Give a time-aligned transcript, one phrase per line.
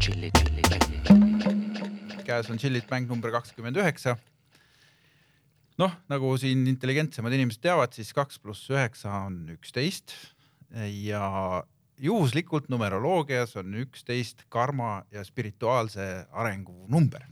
[0.00, 2.22] tšilli, tšilli, tšilli.
[2.24, 4.16] käes on Chillit mäng number kakskümmend üheksa.
[5.78, 10.14] noh, nagu siin intelligentsemad inimesed teavad, siis kaks pluss üheksa on üksteist
[11.04, 11.24] ja
[12.00, 17.26] juhuslikult numeroloogias on üksteist karma ja spirituaalse arengu number.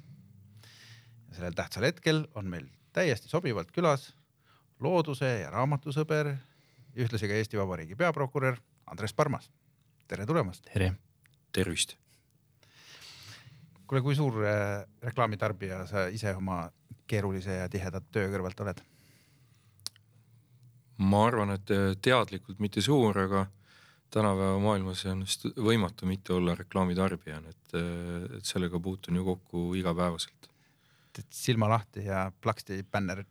[1.33, 4.11] sellel tähtsal hetkel on meil täiesti sobivalt külas
[4.81, 6.35] looduse ja raamatusõber,
[6.97, 9.51] ühtlasi ka Eesti Vabariigi peaprokurör Andres Parmas.
[10.09, 10.69] tere tulemast.
[10.75, 10.93] tere.
[11.53, 11.97] tervist.
[13.89, 16.67] Kuule, kui suur äh, reklaamitarbija sa ise oma
[17.09, 18.83] keerulise ja tiheda töö kõrvalt oled?
[21.09, 23.47] ma arvan, et äh, teadlikult mitte suur, aga
[24.13, 25.23] tänapäeva maailmas on
[25.63, 30.51] võimatu mitte olla reklaamitarbija, et, äh, et sellega puutun ju kokku igapäevaselt.
[31.13, 33.25] teed silma lahti ja plaksti bänner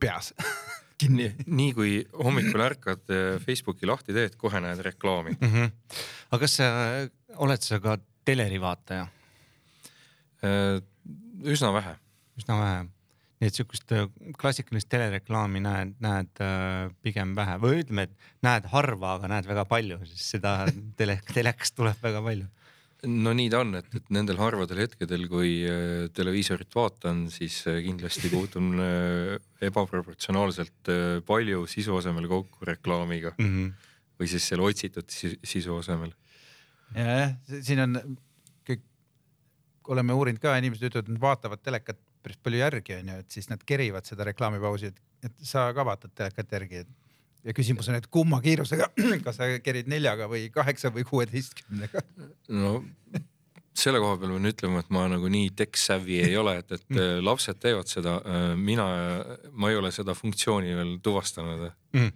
[0.00, 0.30] peas
[1.16, 3.10] nii, nii kui hommikul ärkad,
[3.44, 5.50] Facebooki lahti teed, kohe näed reklaami mm.
[5.50, 5.98] -hmm.
[6.30, 6.68] aga kas sa
[7.44, 9.06] oled sa ka teleri vaataja?
[10.44, 10.80] Äh,
[11.44, 11.96] üsna vähe.
[12.40, 12.82] üsna vähe.
[13.40, 14.08] nii et sihukest äh,
[14.40, 16.44] klassikalist telereklaami näed, näed
[17.02, 20.58] pigem vähe või ütleme, et näed harva, aga näed väga palju, sest seda
[21.00, 22.50] tele, telekast tuleb väga palju
[23.10, 27.80] no nii ta on, et, et nendel harvadel hetkedel, kui äh, televiisorit vaatan, siis äh,
[27.84, 30.92] kindlasti puutun äh, ebaproportsionaalselt
[31.28, 33.88] palju sisu asemel kokku reklaamiga mm -hmm.
[34.20, 36.12] või siis selle otsitud sisu asemel.
[36.94, 37.98] jah, siin on
[39.92, 43.50] oleme uurinud ka, inimesed ütlevad, et nad vaatavad telekat päris palju järgi onju, et siis
[43.50, 46.84] nad kerivad seda reklaamipausi, et, et sa ka vaatad telekat järgi,
[47.44, 48.88] ja küsimus on, et kumma kiirusega,
[49.26, 52.04] kas sa kerid neljaga või kaheksa või kuueteistkümnega?
[52.54, 52.78] no
[53.74, 56.84] selle koha peal pean ütlema, et ma nagu nii tech savvy ei ole, et, et
[56.92, 57.24] mm.
[57.26, 58.86] lapsed teevad seda, äh, mina,
[59.52, 62.12] ma ei ole seda funktsiooni veel tuvastanud mm..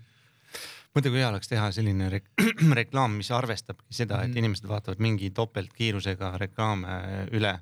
[0.99, 2.29] Mõtle, kui hea oleks teha selline rek
[2.83, 4.43] reklaam, mis arvestabki seda, et mm.
[4.43, 7.01] inimesed vaatavad mingi topeltkiirusega reklaame
[7.39, 7.57] üle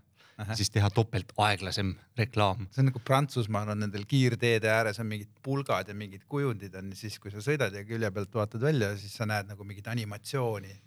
[0.56, 2.66] siis teha topelt aeglasem reklaam.
[2.70, 6.92] see on nagu Prantsusmaal on nendel kiirteede ääres on mingid pulgad ja mingid kujundid on,
[6.96, 10.80] siis kui sa sõidad ja külje pealt vaatad välja, siis sa näed nagu mingit animatsiooni.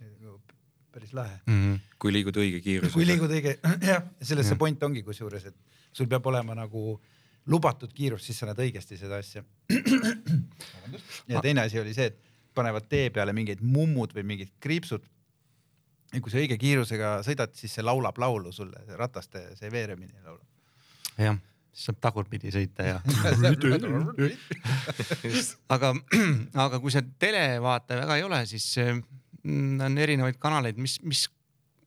[0.92, 1.54] päris lahe mm.
[1.54, 1.78] -hmm.
[1.98, 2.94] kui liigud õige kiirusega.
[2.94, 3.58] kui liigud õige,
[3.90, 5.56] jah, selles see point ongi kusjuures, et
[5.92, 7.00] sul peab olema nagu
[7.46, 9.44] lubatud kiirus, siis sa näed õigesti seda asja.
[11.32, 15.04] ja teine asi oli see, et panevad tee peale mingeid mummud või mingid kriipsud.
[16.10, 20.18] Ja kui sa õige kiirusega sõidad, siis see laulab laulu sulle, see rataste see veeremine
[20.24, 20.46] laulab.
[21.20, 21.38] jah,
[21.70, 22.98] siis saab tagurpidi sõita ja
[25.76, 25.92] aga,
[26.66, 31.28] aga kui sa televaataja väga ei ole, siis mm, on erinevaid kanaleid, mis, mis,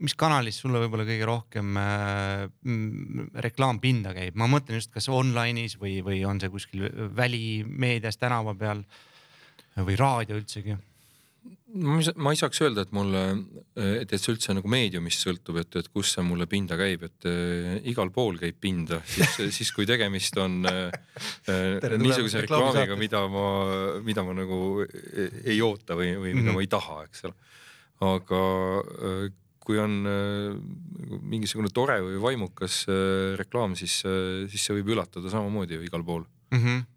[0.03, 5.75] mis kanalis sulle võib-olla kõige rohkem äh, mm, reklaampinda käib, ma mõtlen just, kas online'is
[5.81, 6.87] või, või on see kuskil
[7.17, 8.85] välimeedias tänava peal
[9.77, 10.77] või raadio üldsegi
[11.73, 13.21] ma ei, ma ei saaks öelda, et mulle,
[13.79, 17.27] et, et see üldse nagu meediumist sõltub, et, et kus see mulle pinda käib, et
[17.29, 20.93] äh, igal pool käib pinda, siis, siis kui tegemist on äh,
[21.49, 23.45] äh niisuguse reklaamiga, mida ma,
[24.05, 26.59] mida ma nagu ei oota või, või mida mm -hmm.
[26.59, 27.35] ma ei taha, eks ole.
[28.13, 28.43] aga
[28.83, 29.27] äh,
[29.63, 35.79] kui on äh, mingisugune tore või vaimukas äh, reklaam, siis, siis see võib üllatada samamoodi
[35.79, 36.59] ju igal pool mm.
[36.59, 36.92] -hmm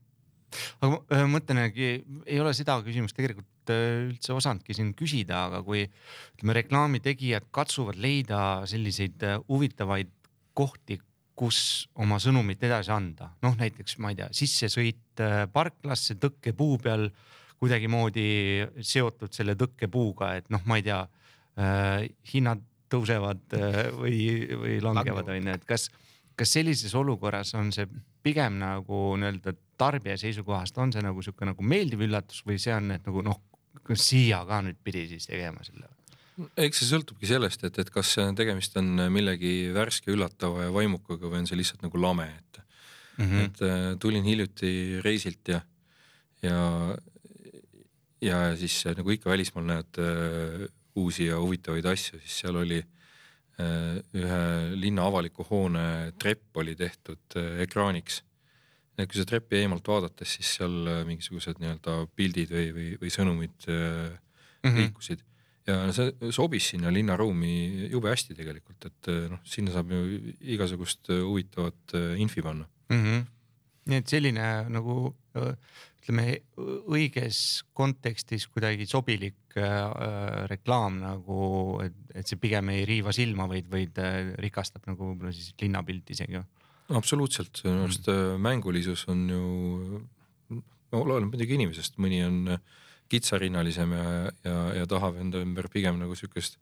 [0.80, 5.84] aga ma mõtlen, ei ole seda küsimust tegelikult Äh, üldse osanudki siin küsida, aga kui
[5.86, 10.12] ütleme, reklaamitegijad katsuvad leida selliseid äh, huvitavaid
[10.56, 11.00] kohti,
[11.36, 11.58] kus
[12.00, 17.10] oma sõnumit edasi anda, noh näiteks ma ei tea, sissesõit äh, parklasse tõkkepuu peal
[17.60, 18.28] kuidagimoodi
[18.84, 24.18] seotud selle tõkkepuuga, et noh, ma ei tea äh,, hinnad tõusevad äh, või,
[24.62, 25.88] või langevad, onju, et kas,
[26.38, 27.88] kas sellises olukorras on see
[28.22, 32.90] pigem nagu nii-öelda tarbija seisukohast on see nagu sihuke nagu meeldiv üllatus või see on,
[32.96, 33.40] et nagu noh,
[33.86, 35.88] kas siia ka nüüd pidi siis tegema selle?
[36.60, 41.42] eks see sõltubki sellest, et, et kas tegemist on millegi värske, üllatava ja vaimukaga või
[41.42, 42.60] on see lihtsalt nagu lame, et
[43.16, 43.24] mm.
[43.24, 43.44] -hmm.
[43.44, 45.60] et äh, tulin hiljuti reisilt ja,
[46.42, 46.58] ja,
[48.20, 52.78] ja siis äh, nagu ikka välismaal näed äh, uusi ja huvitavaid asju, siis seal oli
[52.80, 54.42] äh, ühe
[54.76, 58.22] linna avaliku hoone trepp oli tehtud äh, ekraaniks
[58.96, 63.12] et kui seda trepi eemalt vaadates, siis seal äh, mingisugused nii-öelda pildid või, või, või
[63.12, 64.78] sõnumid mm -hmm.
[64.80, 65.24] liikusid
[65.66, 70.02] ja see sobis sinna linnaruumi jube hästi tegelikult, et äh, noh, sinna saab ju
[70.56, 73.02] igasugust huvitavat infi panna mm.
[73.02, 73.26] -hmm.
[73.90, 76.38] nii et selline nagu ütleme
[76.86, 83.68] õiges kontekstis kuidagi sobilik äh, reklaam nagu, et, et see pigem ei riiva silma, vaid,
[83.68, 83.98] vaid
[84.38, 86.38] rikastab nagu võib-olla siis linnapilti isegi
[86.94, 88.40] absoluutselt, minu arust mm.
[88.42, 89.42] mängulisus on ju,
[90.96, 92.56] oleneb muidugi inimesest, mõni on
[93.10, 94.06] kitsarinnalisem ja,
[94.46, 96.58] ja, ja tahab enda ümber pigem nagu sihukest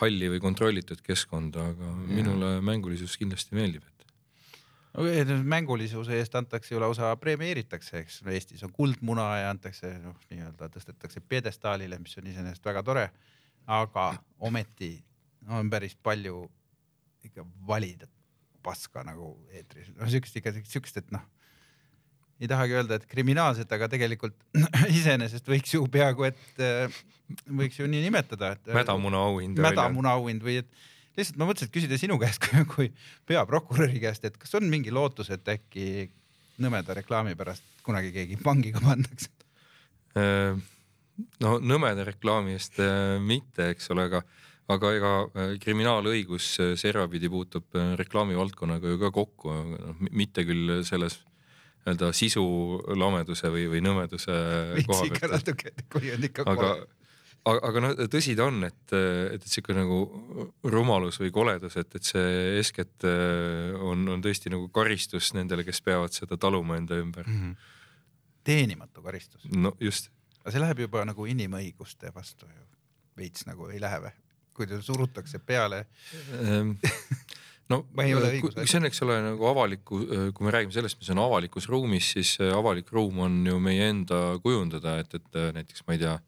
[0.00, 1.96] halli või kontrollitud keskkonda, aga ja.
[2.20, 4.00] minule mängulisus kindlasti meeldib, et
[5.46, 11.22] mängulisuse eest antakse ju lausa premeeritakse, eks Eestis on kuldmuna ja antakse noh, nii-öelda tõstetakse
[11.22, 13.10] pjedestaalile, mis on iseenesest väga tore.
[13.66, 15.04] aga ometi
[15.48, 16.50] on päris palju
[17.24, 18.08] ikka valida
[18.62, 21.26] paska nagu eetris, no siukest ikka siukest, et noh
[22.40, 24.36] ei tahagi öelda, et kriminaalset, aga tegelikult
[24.98, 27.00] iseenesest võiks ju peaaegu, et äh,
[27.60, 28.62] võiks ju nii nimetada, et.
[28.70, 29.60] Äh, mädamuna auhind.
[29.60, 30.70] mädamuna auhind või et
[31.18, 32.88] lihtsalt ma mõtlesin, et küsida sinu käest kui,
[33.28, 36.08] peaprokuröri käest, et kas on mingi lootus, et äkki
[36.64, 39.28] nõmeda reklaami pärast kunagi keegi vangiga pandakse?
[40.16, 40.56] Äh,
[41.44, 42.80] no nõmeda reklaami eest
[43.20, 44.24] mitte, eks ole, aga,
[44.70, 45.12] aga ega
[45.62, 51.22] kriminaalõigus servapidi puutub reklaamivaldkonnaga ju ka kokku, noh mitte küll selles
[51.80, 52.44] nii-öelda sisu
[52.98, 54.34] lameduse või, või nõmeduse
[54.86, 55.32] koha pealt.
[55.32, 56.70] natuke, kui on ikka aga,
[57.48, 60.00] aga, aga noh, tõsi ta on, et, et, et sihuke nagu
[60.64, 65.80] rumalus või koledus, et, et see eeskätt äh, on, on tõesti nagu karistus nendele, kes
[65.86, 67.40] peavad seda taluma enda ümber mm.
[67.40, 67.54] -hmm.
[68.44, 69.44] teenimatu karistus.
[69.50, 70.10] no just.
[70.42, 72.66] aga see läheb juba nagu inimõiguste vastu ju,
[73.16, 74.16] veits nagu ei lähe või?
[74.60, 75.84] Kui teile surutakse peale.
[76.36, 76.74] Ehm,
[77.72, 81.22] no äh, see on, eks ole, nagu avaliku, äh, kui me räägime sellest, mis on
[81.24, 85.96] avalikus ruumis, siis avalik ruum on ju meie enda kujundada, et, et äh, näiteks ma
[85.96, 86.18] ei tea,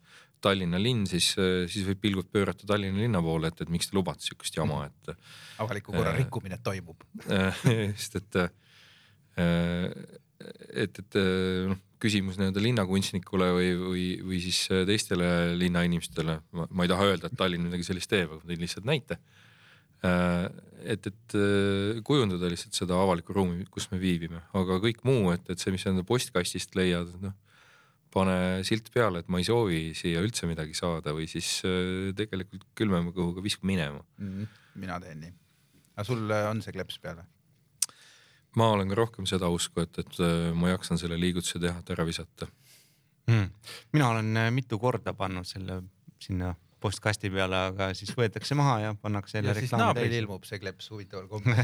[0.42, 1.28] Tallinna linn, siis,
[1.70, 5.12] siis võib pilgud pöörata Tallinna linna poole, et, et miks te lubate sihukest jama, et.
[5.62, 7.04] avaliku korra äh, rikkumine toimub.
[7.92, 8.40] Just, et,
[10.82, 11.20] et, et
[11.70, 17.38] noh, küsimus nii-öelda linnakunstnikule või, või, või siis teistele linnainimestele, ma ei taha öelda, et
[17.38, 19.20] Tallinn midagi sellist teeb, aga ma tõin lihtsalt näite
[20.02, 20.48] Äh,
[20.82, 25.44] et, et äh, kujundada lihtsalt seda avalikku ruumi, kus me viibime, aga kõik muu, et,
[25.52, 27.38] et see, mis sa enda postkastist leiad, noh
[28.12, 32.66] pane silt peale, et ma ei soovi siia üldse midagi saada või siis äh, tegelikult
[32.76, 34.50] külmema kõhuga visku minema mm,.
[34.82, 35.32] mina teen nii.
[35.94, 37.30] aga sul on see kleeps peal või?
[38.56, 40.18] Ma olen ka rohkem seda usku, et, et
[40.54, 42.48] ma jaksan selle liigutuse teha, et ära visata
[43.30, 43.48] mm..
[43.92, 45.82] mina olen mitu korda pannud selle
[46.22, 50.16] sinna postkasti peale, aga siis võetakse maha ja pannakse jälle reklaami täis.
[50.18, 51.62] ilmub see kleeps huvitaval kombel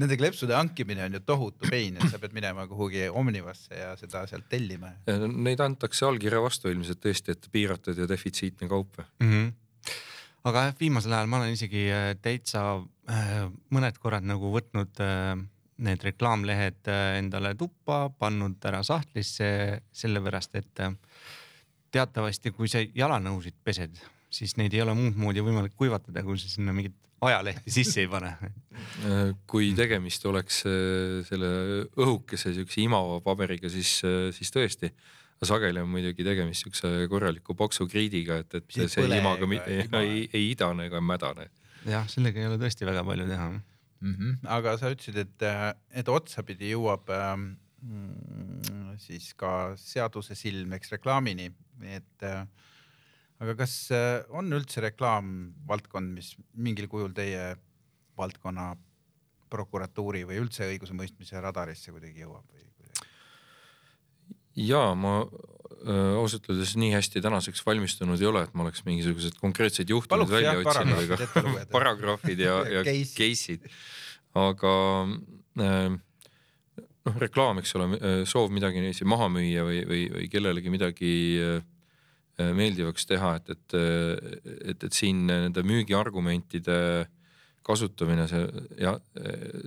[0.00, 4.22] Nende kleepsude hankimine on ju tohutu pein, et sa pead minema kuhugi Omnivasse ja seda
[4.30, 4.92] sealt tellima.
[5.08, 9.32] Neid antakse allkirja vastu ilmselt tõesti, et piiratud ja defitsiitne kaup mm.
[9.32, 9.50] -hmm
[10.48, 13.42] aga jah, viimasel ajal ma olen isegi äh, täitsa äh,
[13.74, 15.34] mõned korrad nagu võtnud äh,
[15.80, 19.46] need reklaamlehed endale tuppa, pannud ära sahtlisse,
[19.96, 20.82] sellepärast et
[21.88, 23.96] teatavasti, kui sa jalanõusid pesed,
[24.28, 28.10] siis neid ei ole muud moodi võimalik kuivatada, kui sa sinna mingit ajalehti sisse ei
[28.12, 28.34] pane.
[29.48, 30.60] kui tegemist oleks
[31.30, 31.50] selle
[31.96, 34.02] õhukese siukse imava paberiga, siis,
[34.36, 34.92] siis tõesti.
[35.48, 40.22] Sageli on muidugi tegemist siukse korraliku paksu kriidiga, et, et see, see imaga ei, ei,
[40.32, 41.48] ei idane ega mädane.
[41.88, 44.14] jah, sellega ei ole tõesti väga palju teha mm.
[44.14, 44.36] -hmm.
[44.58, 45.46] aga sa ütlesid, et,
[46.02, 47.46] et otsapidi jõuab ähm,
[47.82, 51.48] mm, siis ka seaduse silm, eks reklaamini
[51.88, 52.44] et äh,
[53.40, 53.74] aga kas
[54.36, 57.54] on üldse reklaamvaldkond, mis mingil kujul teie
[58.20, 58.74] valdkonna
[59.50, 62.69] prokuratuuri või üldse õigusemõistmise radarisse kuidagi jõuab või?
[64.58, 69.38] Ja ma äh, ausalt öeldes nii hästi tänaseks valmistunud ei ole, et ma oleks mingisuguseid
[69.40, 71.18] konkreetseid juhtumeid välja otsinud ega
[71.76, 73.66] paragrahvid ja, ja case'id,
[74.38, 74.74] aga
[75.62, 75.90] äh,
[77.06, 77.92] noh, reklaam, eks ole,
[78.28, 81.62] soov midagi maha müüa või, või, või kellelegi midagi äh,
[82.40, 83.74] meeldivaks teha, et, et,
[84.72, 86.76] et, et siin nende müügiargumentide
[87.66, 88.46] kasutamine, see
[88.80, 88.94] ja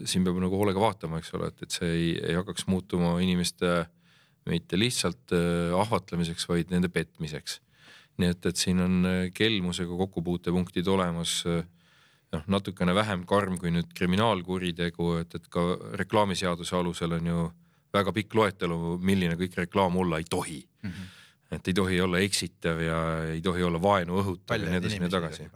[0.10, 3.84] siin peab nagu hoolega vaatama, eks ole, et, et see ei, ei hakkaks muutuma inimeste
[4.50, 7.62] mitte lihtsalt äh, ahvatlemiseks, vaid nende petmiseks.
[8.17, 11.39] nii et, et siin on kelmusega kokkupuutepunktid olemas
[12.33, 15.63] noh, natukene vähem karm kui nüüd kriminaalkuritegu, et, et ka
[16.01, 17.43] reklaamiseaduse alusel on ju
[17.93, 20.89] väga pikk loetelu, milline kõik reklaam olla ei tohi mm.
[20.89, 21.12] -hmm.
[21.57, 23.00] et ei tohi olla eksitav ja
[23.33, 25.50] ei tohi olla vaenu õhutav ja nii edasi ja nii tagasi.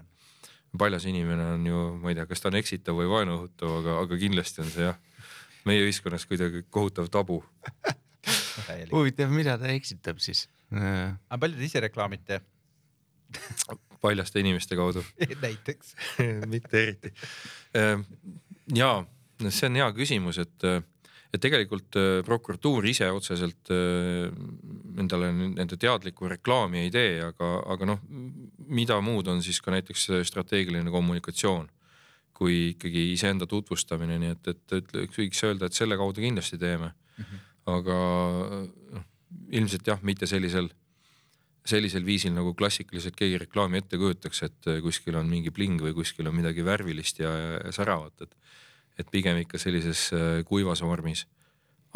[0.78, 4.00] paljas inimene on ju, ma ei tea, kas ta on eksitav või vaenu õhutav, aga,
[4.02, 5.00] aga kindlasti on see jah,
[5.66, 7.44] meie ühiskonnas kuidagi kohutav tabu
[8.92, 10.48] huvitav, mida ta eksitab siis?
[10.72, 12.42] aga palju te ise reklaamite
[14.04, 15.04] paljaste inimeste kaudu
[15.46, 15.96] näiteks
[16.54, 17.14] mitte eriti.
[17.78, 18.06] Ehm,
[18.76, 18.92] ja
[19.48, 20.68] see on hea küsimus, et,
[21.34, 24.28] et tegelikult äh, prokuratuur ise otseselt äh,
[25.00, 28.04] endale nende teadlikku reklaami ei tee, aga, aga noh,
[28.68, 31.70] mida muud on siis ka näiteks strateegiline kommunikatsioon
[32.38, 36.92] kui ikkagi iseenda tutvustamine, nii et, et, et võiks öelda, et selle kaudu kindlasti teeme
[36.92, 37.24] mm.
[37.24, 37.46] -hmm.
[37.68, 37.96] Aga
[38.96, 39.08] noh,
[39.52, 40.70] ilmselt jah, mitte sellisel
[41.68, 46.30] sellisel viisil nagu klassikaliselt keegi reklaami ette kujutaks, et kuskil on mingi bling või kuskil
[46.30, 48.38] on midagi värvilist ja, ja säravat, et,
[49.04, 50.08] et pigem ikka sellises
[50.48, 51.26] kuivas vormis.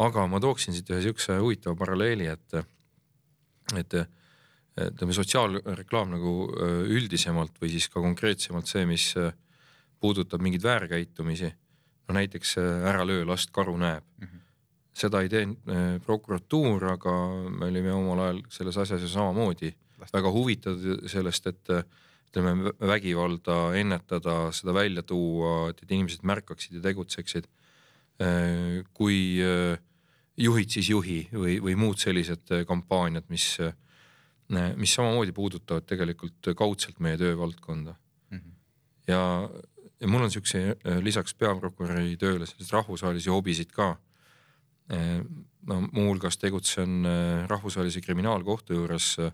[0.02, 2.58] aga ma tooksin siit ühe siukse huvitava paralleeli, et,
[3.80, 3.96] et
[4.82, 6.34] ütleme, sotsiaalreklaam nagu
[6.92, 9.12] üldisemalt või siis ka konkreetsemalt see, mis
[10.00, 11.52] puudutab mingeid väärkäitumisi.
[12.08, 14.26] no näiteks ära löö, last karu näeb mm.
[14.26, 14.41] -hmm
[14.96, 17.14] seda ei teinud äh, prokuratuur, aga
[17.48, 19.72] me olime omal ajal selles asjas ju samamoodi
[20.12, 21.70] väga huvitatud sellest, et
[22.32, 27.46] ütleme vägivalda ennetada, seda välja tuua, et, inimesed märkaksid ja tegutseksid.
[28.22, 29.78] Äh, kui äh,
[30.36, 33.46] juhid siis juhi või, või muud sellised kampaaniad, mis,
[34.80, 38.38] mis samamoodi puudutavad tegelikult kaudselt meie töövaldkonda mm.
[38.38, 38.54] -hmm.
[39.08, 39.20] ja,
[40.00, 43.94] ja mul on siukse lisaks peaprokuröri tööle selliseid rahvusvahelisi hobisid ka
[44.92, 45.24] Äh,
[45.66, 49.32] no muuhulgas tegutsen äh, rahvusvahelise kriminaalkohtu juures äh,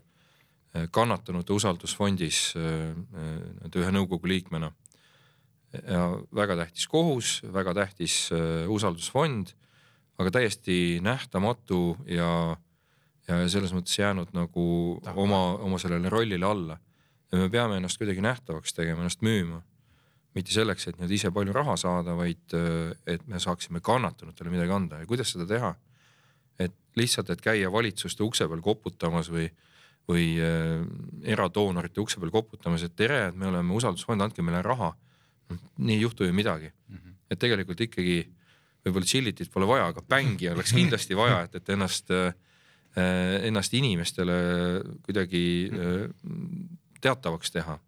[0.93, 4.69] kannatanute usaldusfondis ühe nõukogu liikmena.
[5.73, 8.29] ja väga tähtis kohus, väga tähtis
[8.69, 9.51] usaldusfond,
[10.17, 12.55] aga täiesti nähtamatu ja,
[13.27, 14.67] ja selles mõttes jäänud nagu
[15.15, 16.77] oma, oma sellele rollile alla.
[17.31, 19.63] ja me peame ennast kuidagi nähtavaks tegema, ennast müüma
[20.39, 24.75] mitte selleks, et nüüd ise palju raha saada, vaid äh, et me saaksime kannatanutele midagi
[24.75, 25.75] anda ja kuidas seda teha.
[26.59, 29.45] et lihtsalt, et käia valitsuste ukse peal koputamas või,
[30.09, 30.81] või äh,
[31.31, 34.91] eradoonorite ukse peal koputamas, et tere, et me oleme usaldusfond, andke meile raha.
[35.49, 36.95] noh, nii ei juhtu ju midagi mm.
[36.95, 37.13] -hmm.
[37.31, 38.17] et tegelikult ikkagi
[38.85, 42.33] võib-olla Chilitit pole vaja, aga bängi oleks kindlasti vaja, et, et ennast äh,,
[43.47, 44.35] ennast inimestele
[45.05, 46.09] kuidagi äh,
[47.01, 47.79] teatavaks teha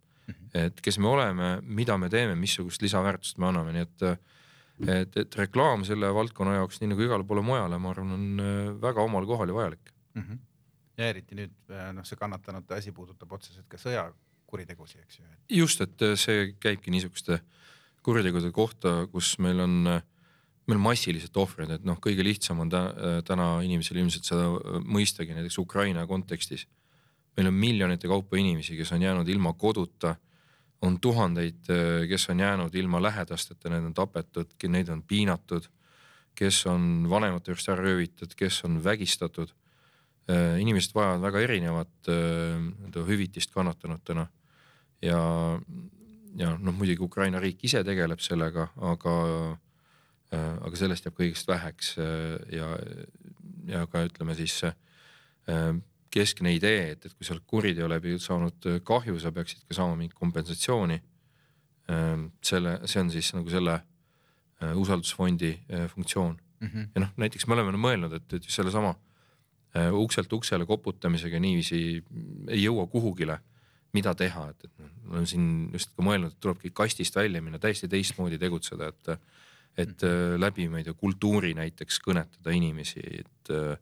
[0.58, 4.06] et kes me oleme, mida me teeme, missugust lisaväärtust me anname, nii et
[4.82, 8.70] et, et reklaam selle valdkonna jaoks, nii nagu igale poole mujale, ma arvan, on äh,
[8.82, 10.22] väga omal kohal ja vajalik mm.
[10.24, 10.40] -hmm.
[10.98, 15.26] ja eriti nüüd äh, noh, see kannatanute asi puudutab otseselt ka sõjakuritegusid, eks ju.
[15.62, 17.42] just, et äh, see käibki niisuguste
[18.02, 20.02] kuritegude kohta, kus meil on,
[20.68, 24.48] meil massiliselt ohvreid, et noh, kõige lihtsam on täna inimesel ilmselt seda
[24.82, 26.66] mõistagi näiteks Ukraina kontekstis
[27.38, 30.16] meil on miljonite kaupa inimesi, kes on jäänud ilma koduta.
[30.82, 35.68] On tuhandeid, äh, kes on jäänud ilma lähedasteta, need on tapetud, neid on piinatud,
[36.36, 39.54] kes on vanemate juurest ära röövitud, kes on vägistatud.
[40.30, 44.28] Äh, inimesed vajavad väga erinevat äh, hüvitist kannatanutena
[45.02, 45.22] ja,
[46.38, 49.16] ja noh, muidugi Ukraina riik ise tegeleb sellega, aga,
[50.32, 51.96] aga sellest jääb kõigest väheks
[52.54, 52.70] ja,
[53.68, 54.62] ja ka ütleme siis
[56.12, 59.78] keskne idee, et, et kui sa oled kuriteo läbi saanud äh, kahju, sa peaksid ka
[59.78, 61.00] saama mingit kompensatsiooni.
[61.92, 66.68] Ähm, selle, see on siis nagu selle äh, usaldusfondi äh, funktsioon mm.
[66.68, 66.90] -hmm.
[66.96, 68.96] ja noh, näiteks me oleme mõelnud, et, et just sellesama
[69.96, 71.78] ukselt uksele koputamisega niiviisi
[72.52, 73.38] ei jõua kuhugile,
[73.96, 77.60] mida teha, et, et noh, olen siin just ka mõelnud, et tulebki kastist välja minna,
[77.60, 79.30] täiesti teistmoodi tegutseda, et,
[79.80, 80.04] et
[80.44, 83.80] läbi, ma ei tea, kultuuri näiteks kõnetada inimesi, et Ehm,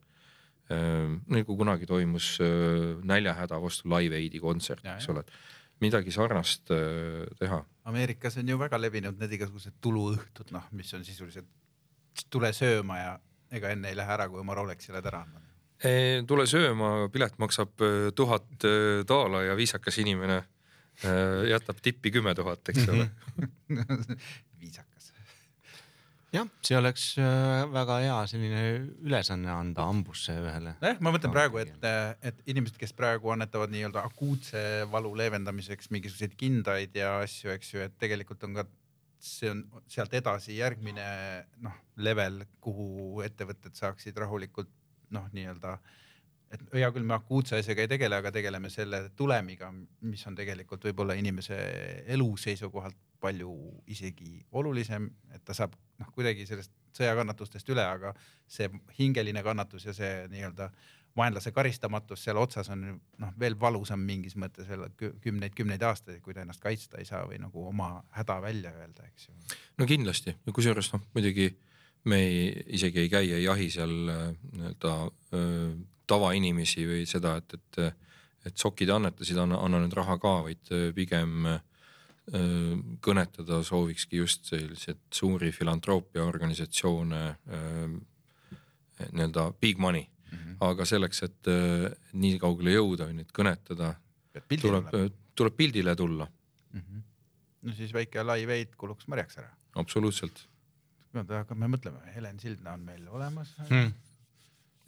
[0.70, 7.24] nagu kunagi toimus äh, näljahäda vastu Live Aidi kontsert, eks ole, et midagi sarnast äh,
[7.40, 7.62] teha.
[7.90, 11.48] Ameerikas on ju väga levinud need igasugused tuluõhtud, noh, mis on sisuliselt
[12.30, 13.16] tule sööma ja
[13.50, 15.46] ega enne ei lähe ära, kui oma Rolexi oled ära andnud.
[16.28, 17.82] tule sööma, pilet maksab
[18.14, 18.66] tuhat
[19.08, 20.42] daala ja viisakas inimene
[21.48, 23.08] jätab tippi kümme tuhat, eks ole
[24.60, 24.89] viisakas
[26.34, 28.64] jah, see oleks äh, väga hea selline
[29.06, 30.74] ülesanne anda hambusse ühele.
[30.82, 31.88] nojah, ma mõtlen praegu, et,
[32.26, 37.86] et inimesed, kes praegu annetavad nii-öelda akuutse valu leevendamiseks mingisuguseid kindaid ja asju, eks ju,
[37.88, 38.66] et tegelikult on ka
[39.20, 41.06] see on sealt edasi järgmine
[41.64, 44.70] noh, level, kuhu ettevõtted saaksid rahulikult
[45.12, 45.76] noh, nii-öelda
[46.50, 49.70] et hea küll, me akuutse asjaga ei tegele, aga tegeleme selle tulemiga,
[50.06, 51.58] mis on tegelikult võib-olla inimese
[52.10, 53.52] elu seisukohalt palju
[53.92, 58.14] isegi olulisem, et ta saab noh, kuidagi sellest sõjakannatustest üle, aga
[58.50, 60.70] see hingeline kannatus ja see nii-öelda
[61.16, 66.44] vaenlase karistamatus seal otsas on noh, veel valusam mingis mõttes veel kümneid-kümneid aastaid, kui ta
[66.44, 69.34] ennast kaitsta ei saa või nagu oma häda välja öelda, eks ju.
[69.78, 71.50] no kindlasti, kusjuures noh, muidugi
[72.10, 72.44] me ei,
[72.78, 74.94] isegi ei käi, ei jahi seal äh, nii-öelda
[76.10, 77.80] tavainimesi või seda, et, et,
[78.50, 81.60] et sokid annetasid, anna, anna nüüd raha ka, vaid pigem äh,
[82.30, 87.94] Äh, kõnetada soovikski just selliseid suuri filantroopia organisatsioone äh,
[89.00, 90.36] nii-öelda big money mm.
[90.38, 90.56] -hmm.
[90.60, 91.50] aga selleks, et
[92.12, 93.94] nii kaugele jõuda või neid kõnetada,
[94.60, 94.92] tuleb,
[95.34, 96.80] tuleb pildile tulla mm.
[96.80, 97.02] -hmm.
[97.62, 99.50] no siis väike live aid kuluks marjaks ära.
[99.74, 100.46] absoluutselt.
[101.14, 103.90] aga me mõtleme, Helen Sildna on meil olemas mm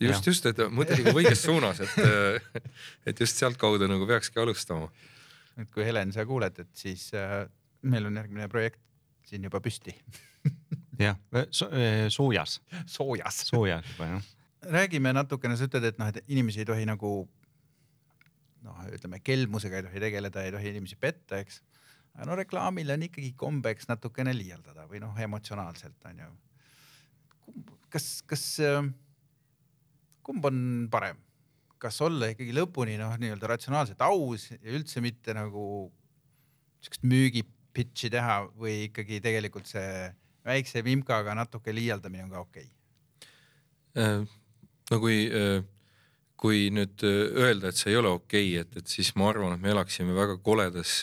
[0.01, 2.55] just, just, et mõte liigub õiges suunas, et,
[3.13, 4.91] et just sealtkaudu nagu peakski alustama.
[5.61, 7.43] et kui Helen, sa kuuled, et siis äh,
[7.83, 8.81] meil on järgmine projekt
[9.29, 9.95] siin juba püsti
[11.07, 11.19] jah
[11.51, 12.61] so, äh, soojas.
[12.87, 13.45] soojas.
[13.51, 14.33] soojas juba jah.
[14.79, 17.13] räägime natukene, sa ütled, et noh, et inimesi ei tohi nagu
[18.67, 21.61] noh, ütleme kelmusega ei tohi tegeleda, ei tohi inimesi petta, eks.
[22.15, 26.31] aga no reklaamil on ikkagi kombeks natukene liialdada või noh, emotsionaalselt on ju.
[27.93, 28.47] kas, kas,
[30.23, 30.59] kumb on
[30.93, 31.19] parem,
[31.83, 35.65] kas olla ikkagi lõpuni noh, nii-öelda ratsionaalselt aus ja üldse mitte nagu
[36.83, 40.11] siukest müügi pitch'i teha või ikkagi tegelikult see
[40.47, 44.27] väikse vimkaga natuke liialdamine on ka okei okay.?
[44.91, 45.19] no kui,
[46.41, 49.63] kui nüüd öelda, et see ei ole okei okay,, et, et siis ma arvan, et
[49.63, 51.01] me elaksime väga koledas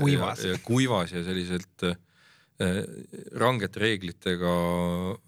[0.00, 1.88] kuivas ja, ja kuivas ja selliselt
[3.36, 4.52] rangete reeglitega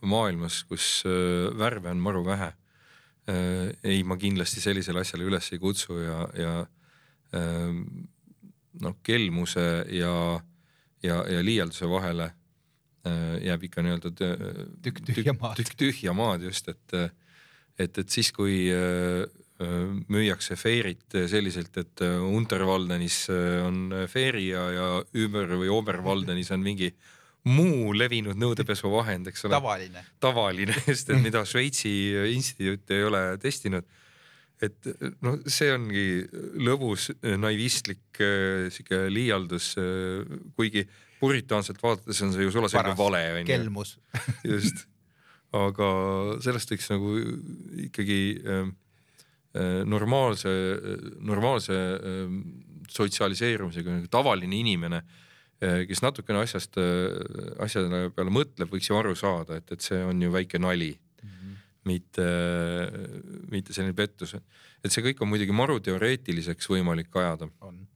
[0.08, 1.02] maailmas, kus
[1.58, 2.52] värve on maru vähe.
[3.28, 6.52] Ei, ma kindlasti sellisele asjale üles ei kutsu ja, ja
[8.80, 10.14] noh, kelmuse ja,
[11.04, 12.30] ja, ja liialduse vahele
[13.08, 14.10] Äh, jääb ikka nii-öelda
[14.82, 15.58] tükk tühja maad.
[15.60, 16.94] tükk tühja maad just, et,
[17.78, 19.22] et, et siis, kui äh,
[20.10, 23.24] müüakse Fairit selliselt, et Unterwaldenis
[23.66, 24.88] on Fairi ja, ja
[25.24, 26.92] Uber või Oberwaldenis on mingi
[27.48, 29.56] muu levinud nõudepesuvahend, eks ole.
[29.56, 30.04] tavaline.
[30.22, 31.92] tavaline, just, et mida Šveitsi
[32.34, 33.86] instituut ei ole testinud.
[34.62, 34.88] et
[35.22, 36.06] noh, see ongi
[36.66, 38.18] lõbus naivistlik
[38.74, 39.74] sihuke liialdus,
[40.58, 40.82] kuigi
[41.20, 43.46] puritaanselt vaadates on see ju sulaselge vale onju.
[43.46, 43.94] kelmus
[44.52, 44.84] just,
[45.54, 45.88] aga
[46.44, 47.14] sellest võiks nagu
[47.86, 48.66] ikkagi äh,
[49.86, 50.50] normaalse,
[51.22, 52.36] normaalse äh,
[52.90, 55.24] sotsialiseerumisega nagu tavaline inimene äh,,
[55.58, 60.22] kes natukene asjast äh,, asjade peale mõtleb, võiks ju aru saada, et, et see on
[60.22, 61.30] ju väike nali mm.
[61.30, 61.56] -hmm.
[61.90, 62.26] mitte,
[63.50, 64.36] mitte selline pettus,
[64.84, 67.50] et see kõik on muidugi maru teoreetiliseks võimalik ajada.
[67.60, 67.86] on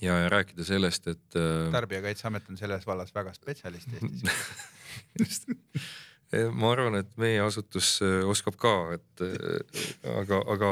[0.00, 1.72] ja, ja rääkida sellest, et äh....
[1.72, 3.88] tarbijakaitseamet on selles vallas väga spetsialist
[5.18, 5.42] Eestis
[6.60, 7.96] ma arvan, et meie asutus
[8.30, 9.22] oskab ka, et
[10.06, 10.68] aga, aga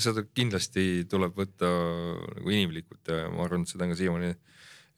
[0.00, 4.32] seda kindlasti tuleb võtta nagu inimlikult ja ma arvan, et seda on ka siiamaani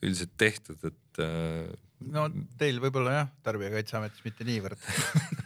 [0.03, 1.21] üldiselt tehtud, et.
[1.23, 1.69] Äh,
[2.15, 2.29] no
[2.61, 4.83] teil võib-olla jah, Tarbijakaitseametis mitte niivõrd.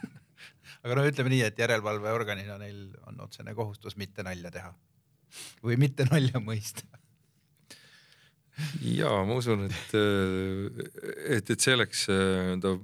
[0.83, 4.73] Aga no ütleme nii, et järelevalveorganina neil on otsene kohustus mitte nalja teha.
[5.65, 6.85] Või mitte nalja mõista.
[8.85, 9.95] Ja ma usun, et,
[11.39, 12.05] et, et selleks
[12.61, 12.75] ta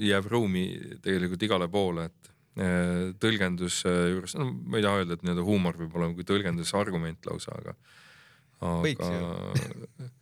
[0.00, 0.64] jääb ruumi
[1.04, 2.30] tegelikult igale poole, et
[3.20, 7.58] tõlgenduse juures, no ma ei taha öelda, et nii-öelda huumor võib olema kui tõlgendusargument lausa,
[7.60, 7.76] aga,
[8.64, 9.12] aga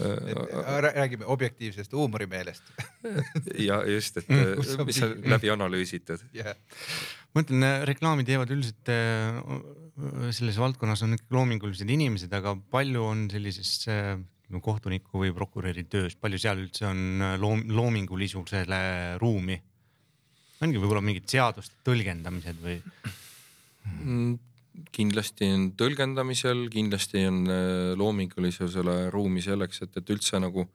[0.00, 2.72] räägime objektiivsest huumorimeelest
[3.68, 4.28] ja just, et
[4.86, 6.56] mis on läbi analüüsitud yeah..
[7.34, 8.92] ma ütlen, reklaami teevad üldiselt
[10.36, 13.86] selles valdkonnas on ikkagi loomingulised inimesed, aga palju on sellises
[14.64, 18.80] kohtuniku või prokuröri töös, palju seal üldse on loom, loomingulisusele
[19.22, 19.60] ruumi?
[20.60, 22.78] ongi võib-olla mingid seaduste tõlgendamised või
[24.04, 24.38] mm,?
[24.94, 27.64] Kindlasti on tõlgendamisel, kindlasti on äh,
[27.98, 30.66] loomingulisusele ruumi selleks, et, et üldse nagu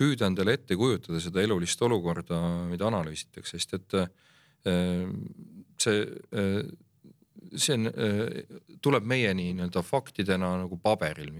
[0.00, 2.38] püüda endale ette kujutada seda elulist olukorda,
[2.70, 4.08] mida analüüsitakse, sest et äh,
[5.80, 6.62] see, äh,
[7.50, 7.90] see on,
[8.84, 11.32] tuleb meieni nii-öelda faktidena nagu paberil.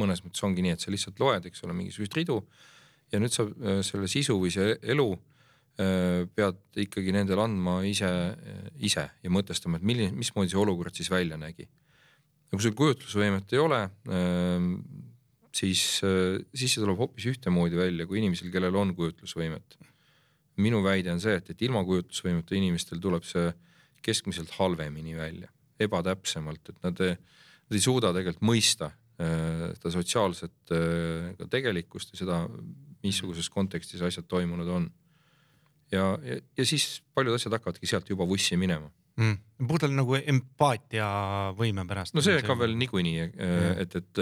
[0.00, 2.40] mõnes mõttes ongi nii, et sa lihtsalt loed, eks ole, mingisuguseid ridu
[3.12, 3.46] ja nüüd sa
[3.86, 5.12] selle sisu või see elu
[5.76, 8.08] pead ikkagi nendele andma ise,
[8.84, 11.64] ise ja mõtestama, et milline, mismoodi see olukord siis välja nägi.
[11.64, 13.80] ja kui sul kujutlusvõimet ei ole,
[15.56, 19.78] siis, siis see tuleb hoopis ühtemoodi välja kui inimesel, kellel on kujutlusvõimet.
[20.60, 23.48] minu väide on see, et, et ilma kujutlusvõimeta inimestel tuleb see
[24.04, 25.48] keskmiselt halvemini välja,
[25.80, 30.72] ebatäpsemalt, et nad, nad ei suuda tegelikult mõista seda sotsiaalset
[31.38, 32.38] ka tegelikkust ja seda,
[33.02, 34.88] missuguses kontekstis asjad toimunud on
[35.92, 38.90] ja, ja, ja siis paljud asjad hakkavadki sealt juba vussi minema.
[39.20, 39.66] Mm..
[39.68, 42.14] puhtalt nagu empaatiavõime pärast.
[42.16, 43.26] no see ka veel niikuinii,
[43.82, 44.20] et, et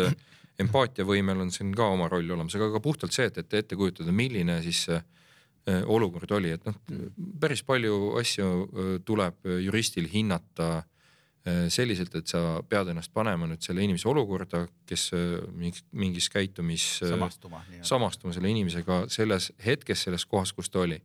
[0.64, 4.10] empaatiavõimel on siin ka oma roll olemas, aga ka puhtalt see, et, et ette kujutada,
[4.10, 6.74] milline siis see äh, olukord oli, et noh,
[7.40, 8.48] päris palju asju
[9.06, 10.80] tuleb juristil hinnata
[11.72, 15.06] selliselt, et sa pead ennast panema nüüd selle inimese olukorda, kes
[15.56, 20.98] mingis, mingis käitumis samastuma, samastuma selle inimesega selles hetkes, selles kohas, kus ta oli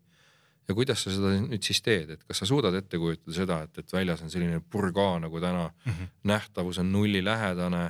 [0.68, 3.78] ja kuidas sa seda nüüd siis teed, et kas sa suudad ette kujutada seda, et,
[3.82, 6.10] et väljas on selline purgaa nagu täna mm, -hmm.
[6.32, 7.84] nähtavus on nullilähedane,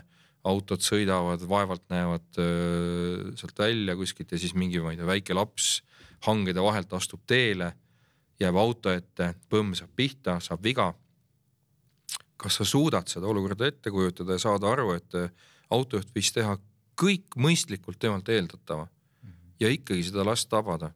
[0.45, 5.33] autod sõidavad, vaevalt näevad öö, sealt välja kuskilt ja siis mingi, ma ei tea, väike
[5.33, 5.81] laps
[6.27, 7.71] hangede vahelt astub teele,
[8.39, 10.93] jääb auto ette, põmm saab pihta, saab viga.
[12.37, 15.13] kas sa suudad seda olukorda ette kujutada ja saada aru, et
[15.71, 16.57] autojuht võiks teha
[16.99, 18.87] kõik mõistlikult temalt eeldatava
[19.59, 20.91] ja ikkagi seda last tabada.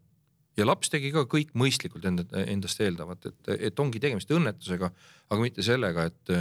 [0.60, 4.92] Ja laps tegi ka kõik mõistlikult enda, endast eeldavat, et, et ongi tegemist õnnetusega,
[5.30, 6.34] aga mitte sellega, et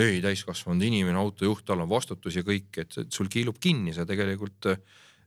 [0.00, 4.70] ei, täiskasvanud inimene, autojuht, tal on vastutus ja kõik, et sul kiilub kinni, sa tegelikult,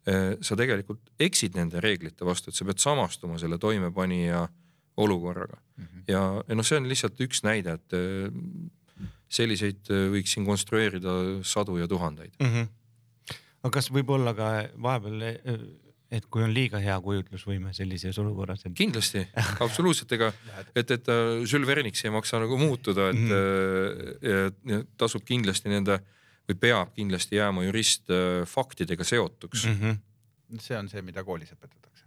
[0.04, 4.44] sa tegelikult eksid nende reeglite vastu, et sa pead samastuma selle toimepanija
[4.98, 5.84] olukorraga mm.
[5.84, 6.04] -hmm.
[6.08, 7.96] ja, ja noh, see on lihtsalt üks näide, et
[9.34, 12.50] selliseid võiks siin konstrueerida sadu ja tuhandeid mm.
[12.50, 12.68] -hmm.
[13.64, 14.50] aga kas võib olla ka
[14.82, 15.24] vahepeal,
[16.14, 18.74] et kui on liiga hea kujutlusvõime sellises olukorras et...?
[18.78, 19.24] kindlasti,
[19.66, 20.32] absoluutselt, ega
[20.76, 24.86] et, et äh, Jules Verniks ei maksa nagu muutuda, et mm -hmm.
[24.98, 26.00] tasub kindlasti nende
[26.50, 28.12] või peab kindlasti jääma jurist
[28.46, 29.80] faktidega seotuks mm.
[29.80, 30.60] -hmm.
[30.60, 32.06] see on see, mida koolis õpetatakse.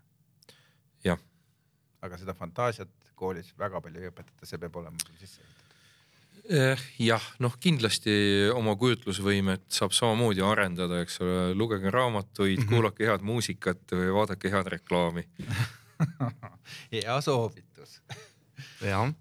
[1.05, 1.19] jah.
[2.03, 5.56] aga seda fantaasiat koolis väga palju ei õpetata, see peab olema sisse ehitatud
[7.03, 8.13] jah, noh, kindlasti
[8.55, 12.71] oma kujutlusvõimet saab samamoodi arendada, eks ole, lugege raamatuid mm, -hmm.
[12.71, 15.27] kuulake head muusikat või vaadake head reklaami.
[16.95, 18.01] Hea soovitus.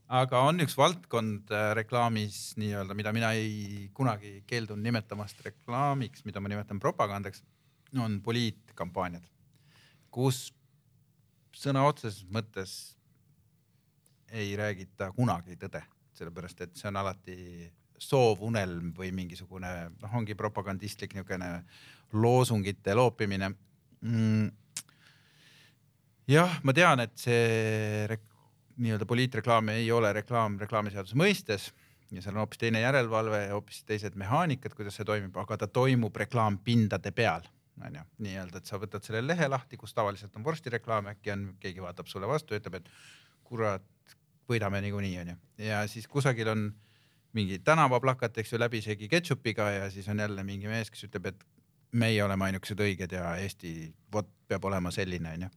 [0.08, 6.40] Aga on üks valdkond äh, reklaamis nii-öelda, mida mina ei kunagi keeldun nimetamast reklaamiks, mida
[6.40, 7.44] ma nimetan propagandaks,
[7.96, 9.24] on poliitkampaaniad,
[10.12, 10.50] kus
[11.56, 12.96] sõna otseses mõttes
[14.36, 15.84] ei räägita kunagi tõde
[16.20, 17.38] sellepärast et see on alati
[18.02, 21.50] soovunelm või mingisugune noh, ongi propagandistlik niisugune
[22.16, 23.52] loosungite loopimine.
[24.06, 24.50] Mm..
[26.30, 28.20] jah, ma tean, et see
[28.76, 31.70] nii-öelda poliitreklaam ei ole reklaam reklaamiseaduse mõistes
[32.12, 35.68] ja seal on hoopis teine järelevalve ja hoopis teised mehaanikad, kuidas see toimib, aga ta
[35.72, 37.48] toimub reklaampindade peal
[37.84, 41.84] onju, nii-öelda, et sa võtad selle lehe lahti, kus tavaliselt on vorstireklaam, äkki on, keegi
[41.84, 42.88] vaatab sulle vastu ja ütleb, et
[43.48, 43.84] kurat,
[44.50, 45.36] võidame niikuinii onju.
[45.66, 46.70] ja siis kusagil on
[47.36, 51.44] mingi tänavaplakat, eks ju, läbisegi ketšupiga ja siis on jälle mingi mees, kes ütleb, et
[51.96, 53.74] meie oleme ainukesed õiged ja Eesti
[54.14, 55.50] vot peab olema selline onju.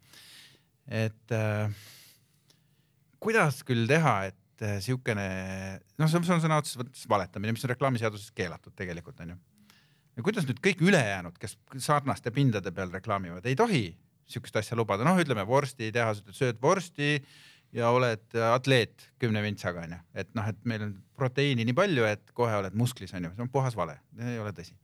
[0.88, 1.70] et äh,
[3.20, 5.29] kuidas küll teha, et äh, siukene
[5.98, 9.38] noh, see on, on sõna otseses mõttes valetamine, mis on reklaamiseaduses keelatud tegelikult onju.
[10.24, 13.87] kuidas nüüd kõik ülejäänud, kes sarnaste pindade peal reklaamivad, ei tohi
[14.29, 17.16] siukest asja lubada, noh, ütleme vorstitehas, ütled sööd vorsti
[17.76, 22.35] ja oled atleet kümne vintsaga onju, et noh, et meil on proteiini nii palju, et
[22.37, 24.76] kohe oled musklis onju, see on puhas vale, ei ole tõsi.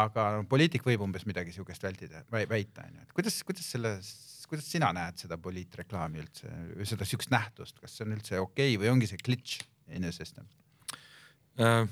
[0.00, 4.12] aga no, poliitik võib umbes midagi siukest vältida, väita onju, et kuidas, kuidas selles,
[4.50, 6.52] kuidas sina näed seda poliitreklaami üldse,
[6.88, 10.40] seda siukest nähtust, kas see on üldse okei okay või ongi see glitch enesest?
[11.60, 11.84] Äh,?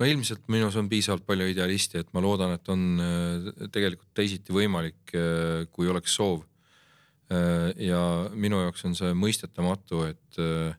[0.00, 4.54] no ilmselt minus on piisavalt palju idealisti, et ma loodan, et on äh, tegelikult teisiti
[4.56, 6.40] võimalik, äh, kui oleks soov.
[6.40, 6.49] Äh,
[7.30, 8.02] ja
[8.34, 10.74] minu jaoks on see mõistetamatu, et äh,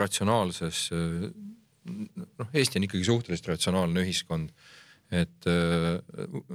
[0.00, 4.52] ratsionaalses, noh, Eesti on ikkagi suhteliselt ratsionaalne ühiskond.
[5.10, 5.42] et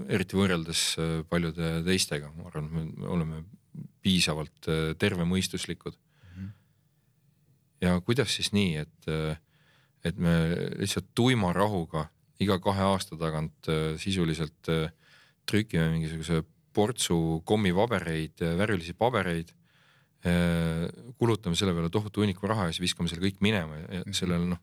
[0.07, 0.81] eriti võrreldes
[1.27, 3.41] paljude teistega, ma arvan, me oleme
[3.99, 5.97] piisavalt tervemõistuslikud.
[7.83, 9.09] ja kuidas siis nii, et,
[10.07, 12.07] et me lihtsalt tuima rahuga
[12.39, 13.67] iga kahe aasta tagant
[13.99, 14.71] sisuliselt
[15.45, 19.53] trükime mingisuguse portsu kommipabereid, värvilisi pabereid.
[20.25, 20.87] Äh,
[21.21, 24.15] kulutame selle peale tohutu hunniku raha ja siis viskame selle kõik minema ja mhm.
[24.17, 24.61] sellel noh.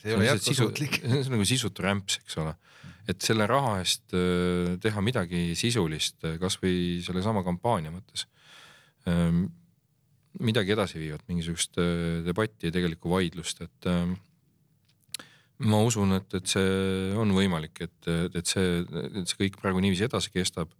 [0.00, 1.00] see ei ole jätkusuutlik.
[1.02, 2.54] see on nagu sisutu rämps, eks ole.
[3.12, 8.24] et selle raha eest äh, teha midagi sisulist, äh, kasvõi sellesama kampaania mõttes.
[9.10, 9.50] Ähm,
[10.40, 11.76] midagi edasiviivat, mingisugust
[12.24, 14.14] debatti ja tegelikku vaidlust, et ähm,
[15.68, 20.06] ma usun, et, et see on võimalik, et, et see, et see kõik praegu niiviisi
[20.08, 20.72] edasi kestab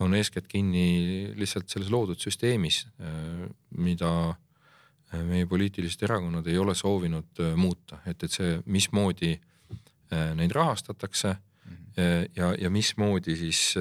[0.00, 6.74] on eeskätt kinni lihtsalt selles loodud süsteemis, äh, mida äh, meie poliitilised erakonnad ei ole
[6.78, 9.36] soovinud äh, muuta, et, et see, mismoodi
[10.08, 12.28] neid rahastatakse mhm.
[12.32, 13.74] ja, ja mismoodi siis,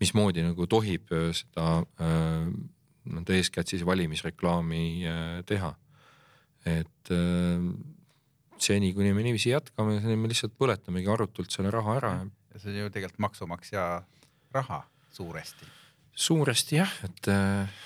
[0.00, 4.86] mismoodi nagu tohib seda nii-öelda eeskätt siis valimisreklaami
[5.44, 5.74] teha.
[6.64, 7.12] et
[8.56, 12.14] seni, kuni me niiviisi jätkame, me lihtsalt põletamegi arutult selle raha ära.
[12.54, 13.84] ja see on ju tegelikult maksumaksja
[14.54, 14.82] raha
[15.14, 15.68] suuresti?
[16.18, 17.76] suuresti jah, et äh....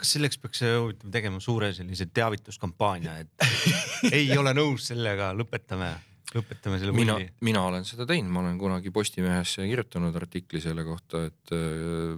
[0.00, 3.46] kas selleks peaks huvitav tegema suure sellise teavituskampaania, et
[4.18, 5.90] ei ole nõus sellega, lõpetame,
[6.32, 11.26] lõpetame selle mina, mina olen seda teinud, ma olen kunagi Postimehes kirjutanud artikli selle kohta,
[11.28, 12.16] et äh,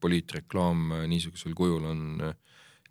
[0.00, 2.36] poliitreklaam niisugusel kujul on äh,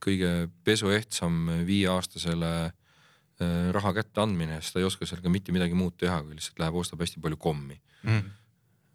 [0.04, 0.32] kõige
[0.64, 6.38] pesuehtsam viieaastasele äh, raha kätteandmine, sest ta ei oska sellega mitte midagi muud teha, kui
[6.38, 8.28] lihtsalt läheb, ostab hästi palju kommi mm.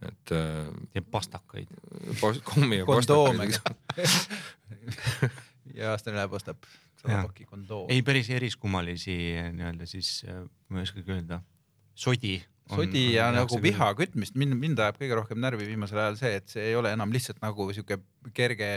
[0.08, 0.34] Et.
[0.36, 1.72] Äh, ja pastakaid.
[2.44, 3.48] kommi ja kondoome
[5.78, 6.64] ja aastane läheb, ostab
[7.02, 7.90] Salaboki kondoom.
[7.90, 9.16] ei päris eriskummalisi
[9.56, 10.22] nii-öelda siis,
[10.70, 11.40] ma ei oskagi öelda,
[11.94, 12.36] sodi.
[12.72, 16.52] sodi ja nagu viha kütmist, mind, mind ajab kõige rohkem närvi viimasel ajal see, et
[16.52, 17.98] see ei ole enam lihtsalt nagu sihuke
[18.36, 18.70] kerge,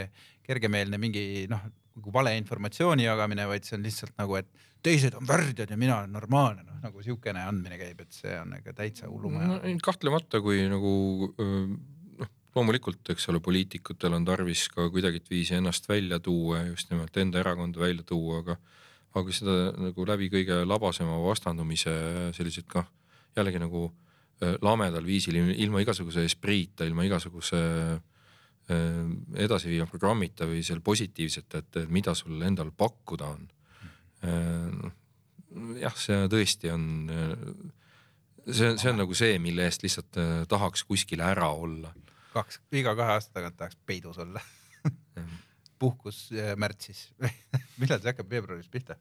[0.46, 1.62] kergemeelne mingi noh,
[1.96, 4.50] nagu valeinformatsiooni jagamine, vaid see on lihtsalt nagu, et
[4.82, 8.54] teised on värdjad ja mina olen normaalne, noh nagu siukene andmine käib, et see on
[8.58, 9.76] ikka täitsa hullumaja no,.
[9.82, 10.92] kahtlemata, kui nagu
[11.36, 17.42] noh, loomulikult, eks ole, poliitikutel on tarvis ka kuidagiviisi ennast välja tuua, just nimelt enda
[17.42, 18.58] erakonda välja tuua, aga
[19.16, 21.92] aga seda nagu läbi kõige labasema vastandumise
[22.36, 22.84] sellised kah
[23.36, 23.88] jällegi nagu
[24.60, 27.60] lamedal viisil, ilma igasuguse espriita, ilma igasuguse
[29.46, 33.46] edasiviiva programmita või seal positiivseta, et et mida sul endal pakkuda on.
[35.80, 36.86] jah, see tõesti on
[38.46, 41.92] see, see on nagu see, mille eest lihtsalt äh, tahaks kuskil ära olla.
[42.34, 44.42] kaks, iga kahe aasta tagant tahaks peidus olla.
[45.82, 47.08] puhkus äh, märtsis
[47.80, 48.98] millal see hakkab veebruaris pihta?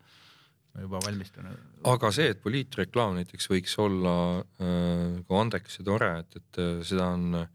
[0.76, 1.52] ma juba valmistun.
[1.92, 6.82] aga see, et poliitreklaam näiteks võiks olla äh, ka andekas ja tore, et, et äh,
[6.88, 7.54] seda on äh,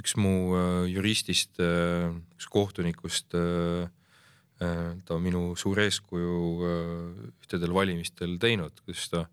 [0.00, 3.96] üks mu äh, juristist äh,, üks kohtunikust äh,, äh,
[4.60, 9.24] ta on minu suur eeskuju äh, ühtedel valimistel teinud, kus ta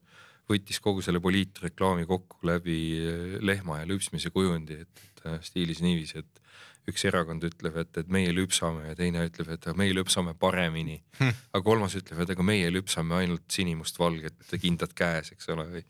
[0.48, 6.24] võttis kogu selle poliitreklaami kokku läbi äh, lehma ja lüpsmise kujundi, et, äh, stiilis niiviisi,
[6.24, 6.44] et
[6.88, 11.02] üks erakond ütleb, et, et meie lüpsame ja teine ütleb, et meie lüpsame paremini.
[11.20, 15.84] aga kolmas ütleb, et ega meie lüpsame ainult sinimustvalget kindad käes, eks ole, või.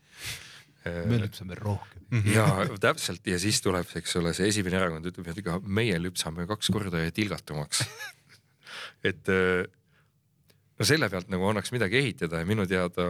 [0.82, 2.02] me lüpsame rohkem.
[2.34, 2.48] ja
[2.82, 6.74] täpselt ja siis tuleb, eks ole, see esimene erakond ütleb, et ega meie lüpsame kaks
[6.74, 7.86] korda ja tilgatumaks.
[9.06, 9.66] et äh,
[10.78, 13.04] no selle pealt nagu annaks midagi ehitada ja minu teada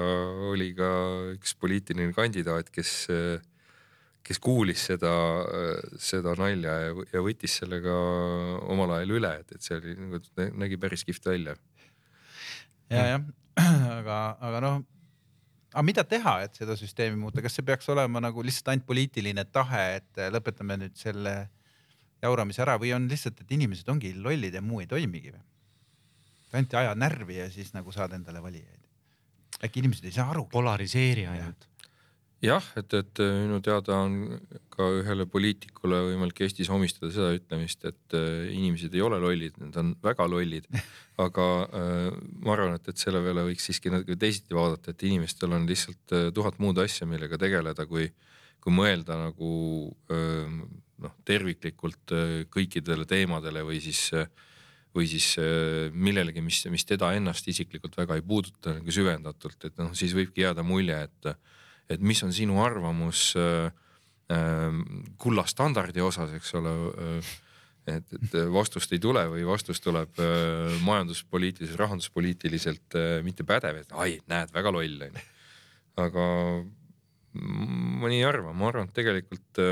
[0.51, 0.90] oli ka
[1.35, 2.92] üks poliitiline kandidaat, kes,
[4.24, 5.12] kes kuulis seda,
[6.01, 7.96] seda nalja ja, ja võttis selle ka
[8.72, 10.22] omal ajal üle, et, et see oli nagu
[10.64, 11.57] nägi päris kihvt välja.
[12.88, 13.27] ja, jah,
[13.98, 14.81] aga, aga noh,
[15.74, 19.44] aga mida teha, et seda süsteemi muuta, kas see peaks olema nagu lihtsalt ainult poliitiline
[19.53, 21.37] tahe, et lõpetame nüüd selle
[22.24, 25.44] jauramise ära või on lihtsalt, et inimesed ongi lollid ja muu ei toimigi või?
[26.56, 28.84] Ainult aja närvi ja siis nagu saad endale valijaid.
[29.64, 30.46] äkki inimesed ei saa aru?
[30.52, 31.66] polariseeri ainult.
[32.44, 34.38] jah, et, et minu teada on
[34.72, 39.76] ka ühele poliitikule võimalik Eestis omistada seda ütlemist, et äh, inimesed ei ole lollid, nad
[39.80, 40.68] on väga lollid.
[41.26, 45.56] aga äh, ma arvan, et, et selle peale võiks siiski natuke teisiti vaadata, et inimestel
[45.56, 48.06] on lihtsalt äh, tuhat muud asja, millega tegeleda, kui,
[48.62, 49.48] kui mõelda nagu
[50.14, 50.61] äh,
[51.02, 54.30] noh, terviklikult äh, kõikidele teemadele või siis äh,
[54.96, 59.77] või siis äh, millelegi, mis, mis teda ennast isiklikult väga ei puuduta nagu süvendatult, et
[59.81, 61.35] noh, siis võibki jääda mulje, et,
[61.94, 63.68] et mis on sinu arvamus äh,
[64.33, 64.81] äh,
[65.20, 67.37] kullastandardi osas, eks ole äh,
[67.88, 70.18] et, et vastust ei tule või vastus tuleb
[70.85, 75.22] majanduspoliitiliselt, rahanduspoliitiliselt mitte pädev, et ai, näed, väga loll onju.
[76.05, 76.27] aga
[77.33, 79.62] ma nii ei arva, ma arvan, et tegelikult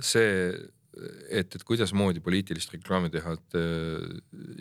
[0.00, 0.32] see,
[0.96, 4.08] et, et kuidasmoodi poliitilist reklaami teha, et äh,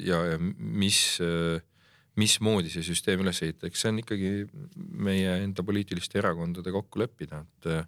[0.07, 1.59] ja, ja mis äh,
[2.19, 4.31] mismoodi see süsteem üles ehitada, eks see on ikkagi
[4.75, 7.83] meie enda poliitiliste erakondade kokku leppida, et äh,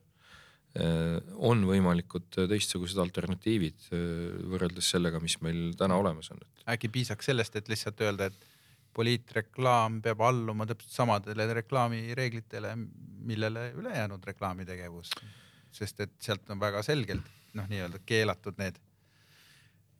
[1.42, 3.88] on võimalikud teistsugused alternatiivid
[4.52, 6.44] võrreldes sellega, mis meil täna olemas on.
[6.70, 8.46] äkki piisaks sellest, et lihtsalt öelda, et
[8.94, 12.76] poliitreklaam peab alluma täpselt samadele reklaamireeglitele,
[13.30, 15.16] millele ülejäänud reklaamitegevus,
[15.74, 17.26] sest et sealt on väga selgelt
[17.58, 18.78] noh, nii-öelda keelatud need,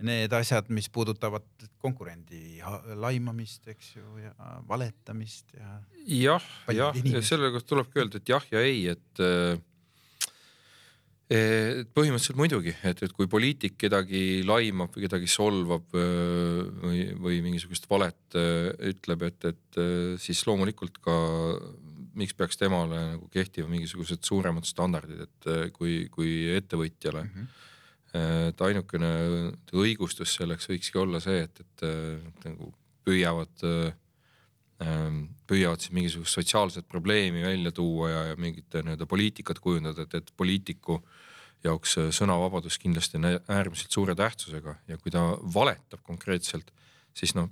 [0.08, 1.48] need asjad, mis puudutavad
[1.82, 2.60] konkurendi
[3.02, 4.34] laimamist, eks ju, ja
[4.70, 9.58] valetamist ja jah, jah, ja selle kohta tulebki öelda, et jah ja ei, et äh,
[11.28, 17.42] et põhimõtteliselt muidugi, et, et kui poliitik kedagi laimab või kedagi solvab öö, või, või
[17.44, 19.80] mingisugust valet öö, ütleb, et, et
[20.24, 21.18] siis loomulikult ka
[22.18, 27.34] miks peaks temale nagu kehtima mingisugused suuremad standardid, et öö, kui, kui ettevõtjale mm.
[27.34, 27.66] -hmm
[28.16, 29.10] et ainukene
[29.76, 32.72] õigustus selleks võikski olla see, et, et äh, nagu
[33.08, 33.64] püüavad,
[35.48, 40.34] püüavad siis mingisugust sotsiaalset probleemi välja tuua ja, ja mingit nii-öelda poliitikat kujundada, et, et
[40.38, 41.00] poliitiku
[41.66, 46.72] jaoks äh, sõnavabadus kindlasti on äärmiselt suure tähtsusega ja kui ta valetab konkreetselt,
[47.18, 47.50] siis noh,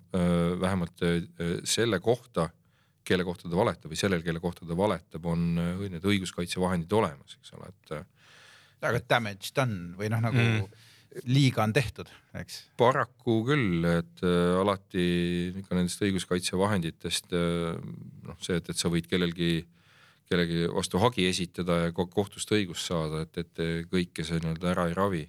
[0.62, 1.24] vähemalt äh,
[1.68, 2.50] selle kohta,
[3.06, 7.38] kelle kohta ta valetab või sellel, kelle kohta ta valetab, on äh, need õiguskaitsevahendid olemas,
[7.40, 8.04] eks ole, et äh,
[8.86, 10.90] aga damage done või noh, nagu mm.
[11.30, 12.60] liiga on tehtud, eks.
[12.80, 15.06] paraku küll, et äh, alati
[15.62, 17.72] ikka nendest õiguskaitsevahenditest äh,
[18.30, 19.54] noh, see, et, et sa võid kellelgi,
[20.30, 24.90] kellegi vastu hagi esitada ja ko- kohtust õigust saada, et, et kõike see nii-öelda ära
[24.90, 25.26] ei ravi.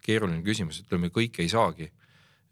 [0.00, 1.90] keeruline küsimus, ütleme kõik ei saagi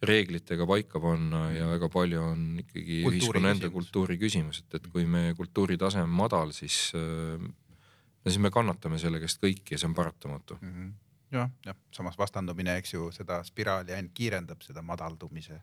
[0.02, 4.86] reeglitega paika panna ja väga palju on ikkagi Kultuuri ühiskonna enda kultuuri küsimus, et, et
[4.92, 9.78] kui meie kultuuritase on madal, siis äh, no siis me kannatame selle käest kõik ja
[9.80, 10.58] see on paratamatu.
[10.60, 10.92] mm -hmm.
[11.32, 15.60] jah, jah, samas vastandumine, eks ju, seda spiraali ainult kiirendab, seda madaldumise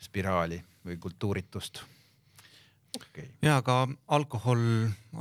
[0.00, 1.82] spiraali või kultuuritust.
[2.96, 3.76] okay., ja aga
[4.16, 4.62] alkohol,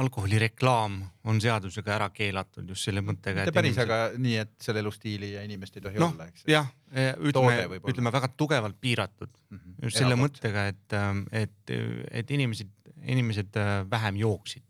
[0.03, 3.43] alkoholireklaam on seadusega ära keelatud just selle mõttega.
[3.45, 6.45] mitte päris inimesed..., aga nii, et selle elustiili ja inimest ei tohi noh olla, eks.
[6.49, 9.75] jah, Toode ütleme ütleme väga tugevalt piiratud Mhm.
[9.85, 10.97] just selle mõttega, et,
[11.31, 11.73] et,
[12.21, 12.69] et inimesed,
[13.05, 14.65] inimesed äh, vähem jooksid.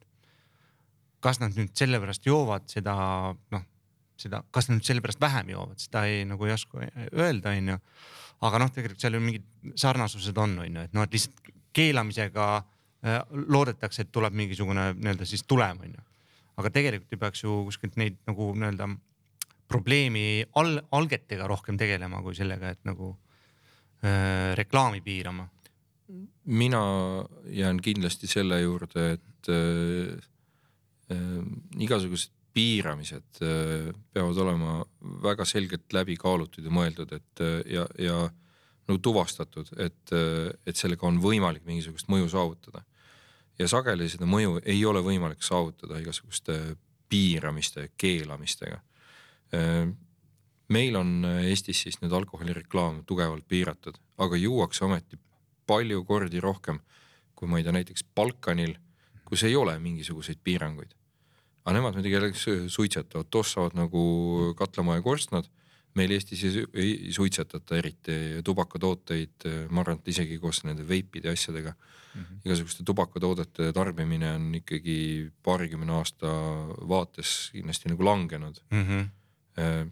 [1.20, 2.94] kas nad nüüd sellepärast joovad seda,
[3.52, 3.64] noh,
[4.16, 7.76] seda, kas nad nüüd sellepärast vähem joovad, seda ei nagu ei oska öelda, onju.
[8.48, 12.79] aga noh, tegelikult seal ju mingid sarnasused on, onju, et noh, et lihtsalt keelamisega äh,
[13.32, 16.02] loodetakse, et tuleb mingisugune nii-öelda siis tulem, onju.
[16.60, 18.90] aga tegelikult ju peaks ju kuskilt neid nagu nii-öelda
[19.70, 23.14] probleemi al-, algetega rohkem tegelema kui sellega, et nagu
[24.04, 25.48] äh, reklaami piirama.
[26.46, 26.82] mina
[27.46, 30.18] jään kindlasti selle juurde, et äh,
[31.14, 31.44] äh,
[31.78, 34.80] igasugused piiramised äh, peavad olema
[35.24, 38.24] väga selgelt läbi kaalutud ja mõeldud, et äh, ja, ja
[38.90, 42.84] nagu tuvastatud, et äh,, et sellega on võimalik mingisugust mõju saavutada.
[43.60, 46.76] ja sageli seda mõju ei ole võimalik saavutada igasuguste
[47.10, 48.82] piiramiste, keelamistega
[49.56, 49.88] äh,
[50.70, 55.18] meil on Eestis siis nüüd alkoholireklaam tugevalt piiratud, aga juuakse ometi
[55.66, 56.80] palju kordi rohkem
[57.40, 58.76] kui ma ei tea, näiteks Balkanil,
[59.28, 60.92] kus ei ole mingisuguseid piiranguid.
[61.64, 65.50] aga nemad muidugi jällegi su- suitsetavad, tossavad nagu katlamaja korstnad.
[65.98, 71.38] Meil Eestis ei, ei suitsetata eriti tubakatooteid, ma arvan, et isegi koos nende veipide ja
[71.38, 72.22] asjadega mm.
[72.22, 72.42] -hmm.
[72.46, 74.98] igasuguste tubakatoodete tarbimine on ikkagi
[75.44, 76.28] paarikümne aasta
[76.90, 79.92] vaates kindlasti nagu langenud Mm -hmm.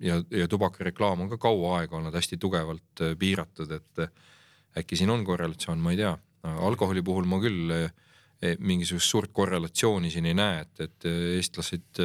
[0.00, 4.10] ja, ja tubakareklaam on ka kaua aega olnud hästi tugevalt äh, piiratud, et äh,
[4.78, 6.18] äkki siin on korrelatsioon, ma ei tea.
[6.42, 7.88] alkoholi puhul ma küll
[8.58, 11.04] mingisugust suurt korrelatsiooni siin ei näe, et, et
[11.36, 11.98] eestlased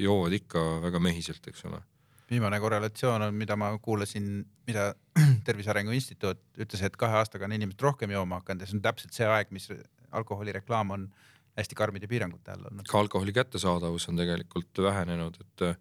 [0.00, 1.82] joovad ikka väga mehiselt, eks ole.
[2.30, 4.90] Viimane korrelatsioon on, mida ma kuulasin, mida
[5.46, 8.84] Tervise Arengu Instituut ütles, et kahe aastaga on inimesed rohkem jooma hakanud ja see on
[8.84, 9.68] täpselt see aeg, mis
[10.16, 11.08] alkoholireklaam on
[11.56, 12.88] hästi karmide piirangute all olnud.
[12.88, 15.76] ka alkoholi kättesaadavus on tegelikult vähenenud, et äh,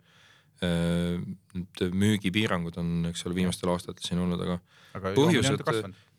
[1.55, 4.59] nüüd müügipiirangud on, eks ole, viimastel aastatel siin olnud, aga
[4.95, 5.65] aga põhjused-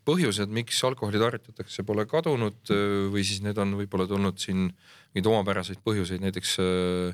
[0.07, 5.27] põhjused, miks alkoholi tarvitatakse, pole kadunud öö, või siis need on võib-olla tulnud siin mingeid
[5.33, 7.09] omapäraseid põhjuseid, näiteks öö,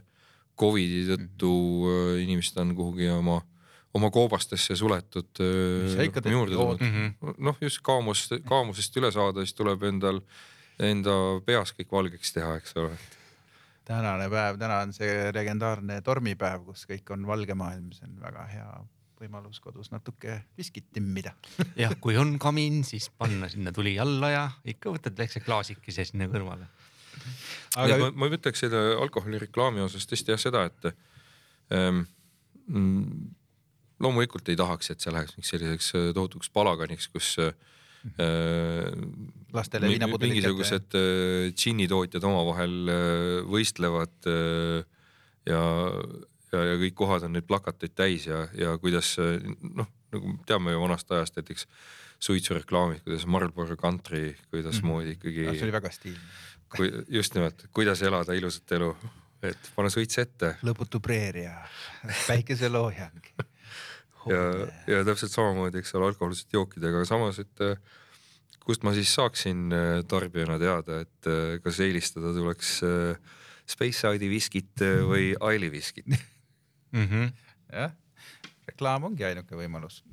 [0.60, 1.52] Covidi tõttu
[1.90, 3.40] öö, inimesed on kuhugi oma,
[3.94, 5.32] oma koobastesse suletud.
[6.80, 6.84] Tulnud.
[6.84, 7.36] Mhm.
[7.44, 10.22] noh, just kaamus, kaamusest üle saada, siis tuleb endal,
[10.80, 12.94] enda peas kõik valgeks teha, eks ole.
[13.86, 18.46] tänane päev, täna on see legendaarne tormipäev, kus kõik on valge maailm, see on väga
[18.52, 18.70] hea
[19.24, 21.34] võimalus kodus natuke viskit timmida.
[21.84, 26.30] jah, kui on kamin, siis panna sinna tuli alla ja ikka võtad väikse klaasikese sinna
[26.32, 26.68] kõrvale.
[27.82, 30.90] Aga ma, ma ütleks selle alkoholireklaami osas tõesti jah seda, et
[31.74, 32.04] ähm,
[34.04, 37.54] loomulikult ei tahaks, et see läheks mingiks selliseks äh, tohutuks palaganiks, kus äh,
[39.56, 44.84] lastele viinapudelid mingisugused äh, džinnitootjad omavahel äh, võistlevad äh,
[45.50, 45.64] ja,
[46.52, 50.82] ja, ja kõik kohad on neid plakateid täis ja, ja kuidas noh, nagu teame ju
[50.84, 51.68] vanast ajast näiteks
[52.24, 56.22] suitsureklaamid, kuidas Marlboro Country, kuidasmoodi ikkagi Ah, see oli väga stiilne.
[56.76, 58.92] Kui just nimelt, kuidas elada ilusat elu,
[59.46, 61.56] et pane suits ette lõputu preeria,
[62.28, 63.34] päikeseloojang.
[64.32, 64.44] ja,
[64.88, 67.78] ja täpselt samamoodi, eks ole, alkohoolsete jookidega, aga samas, et äh,
[68.64, 72.78] kust ma siis saaksin äh, tarbijana teada, et äh, kas eelistada tuleks
[73.74, 76.10] Speyside viskit või Aili viskit.
[76.92, 77.30] Mm -hmm.
[77.72, 77.94] jah,
[78.68, 80.04] reklaam ongi ainuke võimalus.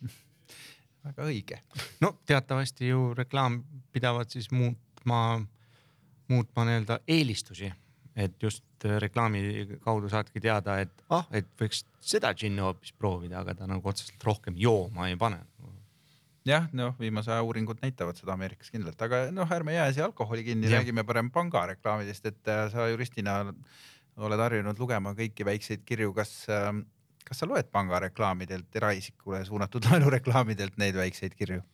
[1.06, 1.58] väga õige.
[2.00, 3.62] no teatavasti ju reklaam
[3.92, 5.42] pidavad siis muutma,
[6.32, 7.70] muutma nii-öelda eelistusi,
[8.16, 13.40] et just äh, reklaami kaudu saadki teada, et ah, et võiks seda džinni hoopis proovida,
[13.42, 15.42] aga ta nagu otseselt rohkem jooma ei pane.
[16.44, 20.44] jah, noh, viimase aja uuringud näitavad seda Ameerikas kindlalt, aga noh, ärme jää siia alkoholi
[20.44, 23.38] kinni, räägime parem pangareklaamidest, et äh, sa juristina
[24.16, 26.44] oled harjunud lugema kõiki väikseid kirju, kas,
[27.24, 31.64] kas sa loed pangareklaamidelt, eraisikule suunatud laenureklaamidelt neid väikseid kirju?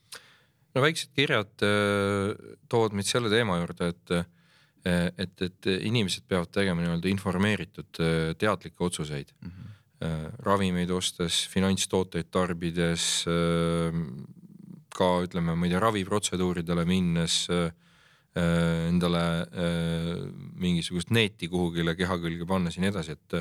[0.75, 4.29] no väiksed kirjad äh, toovad meid selle teema juurde, et äh,
[4.85, 9.33] et, et inimesed peavad tegema nii-öelda informeeritud äh, teadlikke otsuseid.
[10.01, 13.07] Äh, ravimeid ostes, finantstooteid tarbides
[15.01, 17.47] ka ütleme, ma ei tea, raviprotseduuridele minnes
[18.31, 19.23] endale
[20.61, 23.41] mingisugust neeti kuhugile keha külge pannes ja nii edasi, et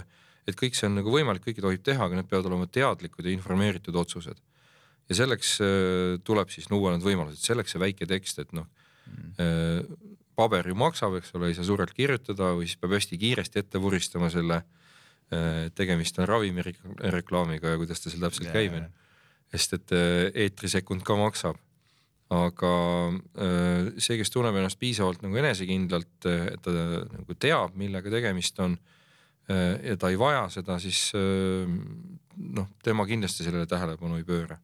[0.50, 3.36] et kõik see on nagu võimalik, kõike tohib teha, aga need peavad olema teadlikud ja
[3.36, 4.40] informeeritud otsused.
[5.10, 5.60] ja selleks
[6.26, 8.66] tuleb siis luua need võimalused, selleks see väike tekst, et noh
[9.38, 9.84] äh,
[10.40, 13.82] paber ju maksab, eks ole, ei saa suurelt kirjutada või siis peab hästi kiiresti ette
[13.82, 14.64] vuristama selle.
[15.78, 18.54] tegemist on ravimireklaamiga ja kuidas ta seal täpselt yeah.
[18.56, 18.88] käib, onju.
[19.54, 19.92] sest et
[20.34, 21.60] eetrisekund ka maksab.
[22.34, 22.72] aga
[23.98, 28.78] see, kes tunneb ennast piisavalt nagu enesekindlalt, et ta nagu teab, millega tegemist on
[29.50, 34.58] ja ta ei vaja seda, siis noh, tema kindlasti sellele tähelepanu ei pööra.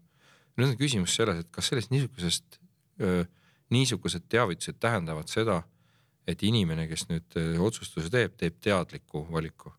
[0.58, 2.62] nüüd on küsimus selles, et kas sellest niisugusest
[3.74, 5.62] niisugused teavitused tähendavad seda,
[6.28, 9.74] et inimene, kes nüüd äh, otsustuse teeb, teeb teadliku valiku.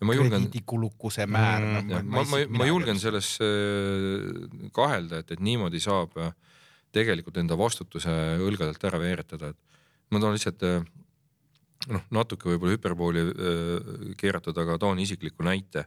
[0.00, 0.42] ja ma julgen.
[0.42, 2.10] krediidikulukuse määr mm,.
[2.10, 6.34] ma, ma, ma, ma julgen selles äh, kahelda, et, et niimoodi saab äh,
[6.92, 8.12] tegelikult enda vastutuse
[8.42, 10.62] õlgadelt ära veeretada, et ma toon lihtsalt
[11.92, 13.24] noh, natuke võib-olla hüperbooli
[14.16, 15.84] keeratud, aga toon isikliku näite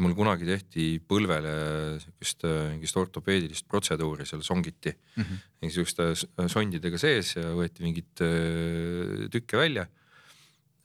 [0.00, 1.52] mul kunagi tehti põlvele
[2.00, 5.42] siukest mingist ortopeedilist protseduuri, seal songiti mm -hmm.
[5.60, 9.86] mingisuguste sondidega sees ja võeti mingeid äh, tükke välja.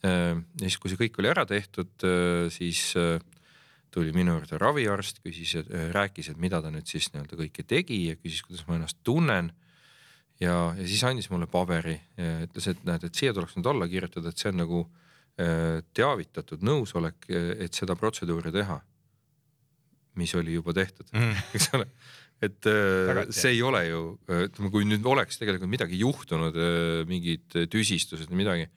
[0.03, 2.93] Äh, ja siis, kui see kõik oli ära tehtud, äh, siis
[3.91, 5.55] tuli minu juurde raviarst, küsis,
[5.91, 9.53] rääkis, et mida ta nüüd siis nii-öelda kõike tegi ja küsis, kuidas ma ennast tunnen.
[10.39, 14.29] ja, ja siis andis mulle paberi ütles, et näed, et siia tuleks nüüd alla kirjutada,
[14.29, 14.83] et see on nagu
[15.93, 18.81] teavitatud nõusolek, et seda protseduuri teha
[20.19, 21.87] mis oli juba tehtud mm., eks ole.
[22.43, 27.01] et äh, Tagant, see ei ole ju, ütleme, kui nüüd oleks tegelikult midagi juhtunud, äh,
[27.09, 28.67] mingid tüsistused või midagi.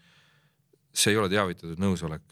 [0.93, 2.25] see ei ole teavitatud nõusolek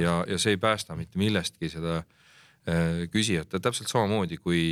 [0.00, 4.62] ja, ja see ei päästa mitte millestki seda äh, küsijat, täpselt samamoodi kui,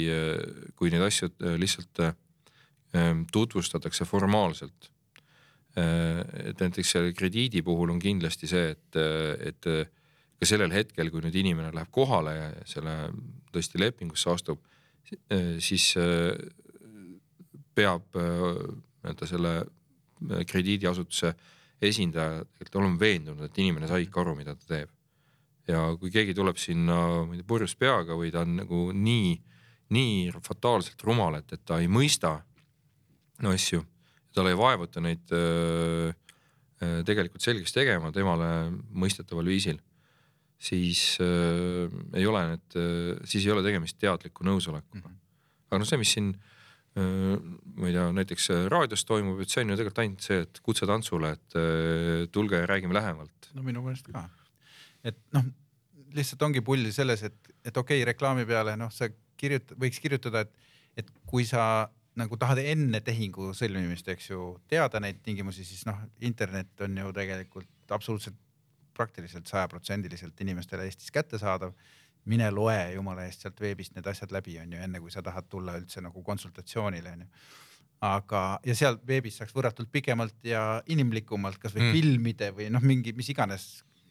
[0.77, 2.05] kui neid asju lihtsalt
[3.33, 4.89] tutvustatakse formaalselt.
[5.79, 8.97] et näiteks selle krediidi puhul on kindlasti see, et,
[9.45, 9.67] et
[10.39, 12.95] ka sellel hetkel, kui nüüd inimene läheb kohale ja selle
[13.55, 14.61] tõesti lepingusse astub,
[15.59, 16.35] siis äh,
[17.77, 18.45] peab äh,
[19.03, 21.33] nii-öelda selle äh, krediidiasutuse
[21.81, 24.95] esindaja tegelikult olema veendunud, et inimene sai ikka aru, mida ta teeb.
[25.69, 26.97] ja kui keegi tuleb sinna,
[27.29, 29.35] ma ei tea, purjus peaga või ta on nagu nii,
[29.95, 32.39] nii fataalselt rumal, et, et ta ei mõista
[33.45, 33.83] no asju,
[34.35, 36.09] tal ei vaevuta neid öö,
[37.05, 39.79] tegelikult selgeks tegema temale mõistetaval viisil
[40.59, 41.87] siis äh,
[42.19, 45.13] ei ole need äh,, siis ei ole tegemist teadliku nõusolekuga mm.
[45.13, 45.69] -hmm.
[45.71, 46.33] aga noh, see, mis siin
[46.99, 47.37] äh,
[47.79, 50.61] ma ei tea, näiteks äh, raadios toimub, et see on ju tegelikult ainult see, et
[50.67, 53.53] kutse tantsule, et äh, tulge ja räägime lähemalt.
[53.55, 54.27] no minu meelest ka,
[55.07, 55.47] et noh,
[56.17, 60.43] lihtsalt ongi pull selles, et, et okei okay,, reklaami peale noh, sa kirjuta-, võiks kirjutada,
[60.43, 61.89] et, et kui sa
[62.19, 67.13] nagu tahad enne tehingu sõlmimist, eks ju, teada neid tingimusi, siis noh, internet on ju
[67.15, 68.39] tegelikult absoluutselt
[68.99, 71.73] praktiliselt sajaprotsendiliselt inimestele Eestis kättesaadav.
[72.29, 75.47] mine loe jumala eest sealt veebist need asjad läbi, on ju, enne kui sa tahad
[75.49, 77.29] tulla üldse nagu konsultatsioonile, on ju
[78.05, 81.95] aga, ja seal veebis saaks võrratult pikemalt ja inimlikumalt kasvõi mm.
[81.97, 83.69] filmide või noh, mingi mis iganes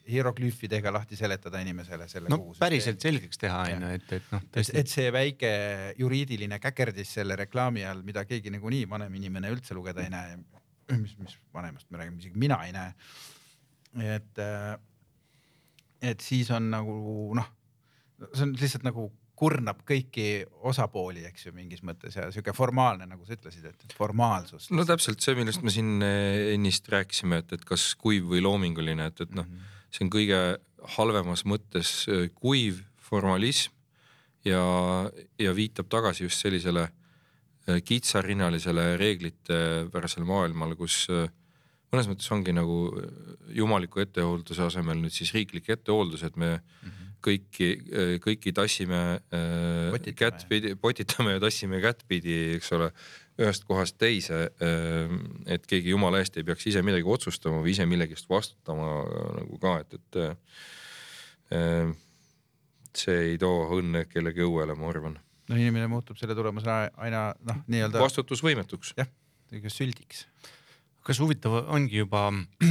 [0.08, 2.30] hieroglüüfidega lahti seletada inimesele selle.
[2.32, 4.44] no päriselt selgeks teha on ju, et, et noh.
[4.52, 5.50] et, et see väike
[6.00, 10.38] juriidiline käkerdis selle reklaami all, mida keegi nagunii vanem inimene üldse lugeda ei näe.
[10.96, 12.94] mis, mis vanemast me räägime, isegi mina ei näe
[13.96, 14.74] et, äh,
[16.02, 16.98] et siis on nagu
[17.38, 17.48] noh,
[18.32, 19.08] see on lihtsalt nagu
[19.38, 24.66] kurnab kõiki osapooli, eks ju, mingis mõttes ja sihuke formaalne, nagu sa ütlesid, et formaalsus.
[24.74, 29.10] no täpselt see, millest me siin äh, ennist rääkisime, et, et kas kuiv või loominguline,
[29.12, 30.40] et, et noh mm -hmm., see on kõige
[30.98, 33.72] halvemas mõttes äh, kuiv formalism
[34.44, 34.62] ja,
[35.38, 36.88] ja viitab tagasi just sellisele
[37.84, 41.28] kitsarinnalisele reeglitepärasele maailmale, kus äh,
[41.92, 43.04] mõnes mõttes ongi nagu äh,
[43.58, 47.12] jumaliku ettehoolduse asemel nüüd siis riiklik ettehooldus, et me mm -hmm.
[47.24, 52.92] kõiki, äh, kõiki tassime äh, kättpidi, potitame ja tassime kättpidi, eks ole,
[53.38, 54.50] ühest kohast teise.
[55.46, 59.04] et keegi jumala eest ei peaks ise midagi otsustama või ise millegi eest vastutama
[59.36, 60.16] nagu ka, et, et
[62.96, 65.20] see ei too õnne kellegi õuele, ma arvan.
[65.48, 68.02] no inimene muutub selle tulemusena aina noh, nii-öelda.
[68.02, 68.94] vastutusvõimetuks.
[68.98, 69.06] jah,
[69.68, 70.26] süldiks
[71.08, 72.28] kas huvitav ongi juba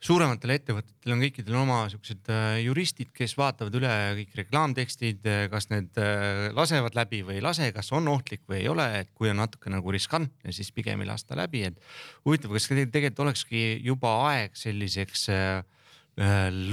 [0.00, 5.68] suurematel ettevõtetel on kõikidel oma siuksed äh, juristid, kes vaatavad üle kõik reklaamtekstid, äh, kas
[5.72, 9.32] need äh, lasevad läbi või ei lase, kas on ohtlik või ei ole, et kui
[9.32, 11.76] on natuke nagu riskantne, siis pigem ei lasta läbi, et
[12.24, 15.28] huvitav, kas tegelikult olekski juba aeg selliseks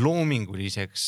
[0.04, 1.04] loominguliseks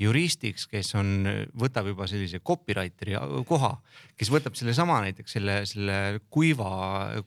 [0.00, 1.28] juristiks, kes on,
[1.60, 3.74] võtab juba sellise copywriter'i koha,
[4.18, 5.98] kes võtab sellesama näiteks selle, selle
[6.32, 6.70] kuiva,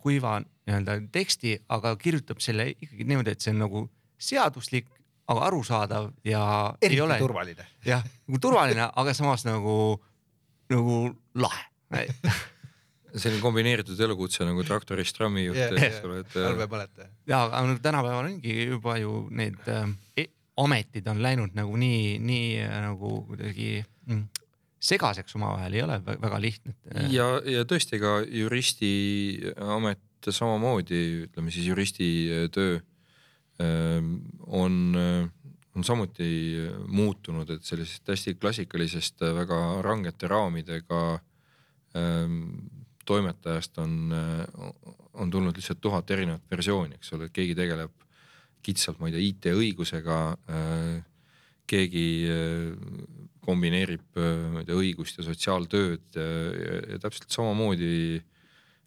[0.01, 3.83] kuiva nii-öelda teksti, aga kirjutab selle ikkagi niimoodi, et see on nagu
[4.23, 4.89] seaduslik,
[5.31, 6.45] aga arusaadav ja.
[6.81, 7.67] eriti ole, turvaline.
[7.85, 9.77] jah, nagu turvaline, aga samas nagu
[10.73, 10.97] nagu
[11.37, 12.01] lahe
[13.13, 16.07] selline kombineeritud elukutse nagu traktorist trammijuht yeah,, eks jah.
[16.07, 17.09] ole, et halba ei mäleta.
[17.29, 22.17] ja aga nagu tänapäeval ongi juba ju need äh, e- ametid on läinud nagu nii,
[22.21, 24.23] nii äh, nagu kuidagi mm,
[24.83, 26.75] segaseks omavahel, ei ole vä- väga lihtne.
[27.09, 28.91] ja, ja tõesti ka juristi
[29.57, 32.07] amet samamoodi, ütleme siis juristi
[32.53, 32.77] töö
[33.63, 34.15] ähm,
[34.47, 34.95] on,
[35.75, 36.29] on samuti
[36.87, 41.03] muutunud, et sellisest hästi klassikalisest äh, väga rangete raamidega
[41.97, 42.45] ähm,
[43.05, 44.13] toimetajast on,
[45.13, 47.91] on tulnud lihtsalt tuhat erinevat versiooni, eks ole, keegi tegeleb
[48.63, 50.99] kitsalt, ma ei tea, IT-õigusega äh,
[51.69, 58.21] keegi äh, kombineerib, ma ei tea, õigust ja sotsiaaltööd ja, täpselt samamoodi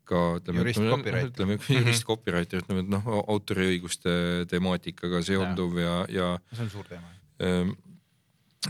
[0.09, 1.29] ka ütleme, ütleme, copywriter.
[1.29, 7.13] ütleme jurist, copywriter, ütleme, et noh, autoriõiguste temaatikaga seonduv ja, ja see on suur teema.
[7.45, 7.75] Ähm,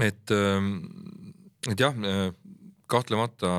[0.03, 0.35] et,
[1.71, 1.95] et jah,
[2.91, 3.53] kahtlemata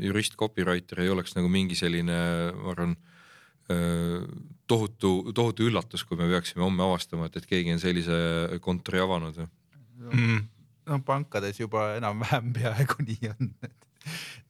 [0.00, 2.16] jurist, copywriter ei oleks nagu mingi selline,
[2.56, 2.96] ma arvan,
[4.70, 8.16] tohutu, tohutu üllatus, kui me peaksime homme avastama, et, et keegi on sellise
[8.64, 9.38] kontori avanud.
[10.10, 10.40] mm,
[10.90, 13.54] no pankades juba enam-vähem peaaegu nii on.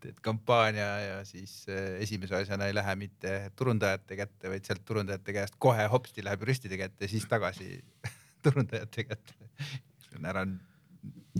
[0.01, 5.35] teed kampaania ja siis eh, esimese asjana ei lähe mitte turundajate kätte, vaid sealt turundajate
[5.37, 7.81] käest kohe hopsti läheb juristide kätte, siis tagasi
[8.47, 9.51] turundajate kätte.
[10.21, 10.47] ära,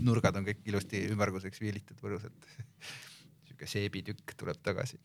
[0.01, 2.51] nurgad on kõik ilusti ümmarguseks viilitud võrusalt.
[3.47, 4.99] sihuke seebitükk tuleb tagasi.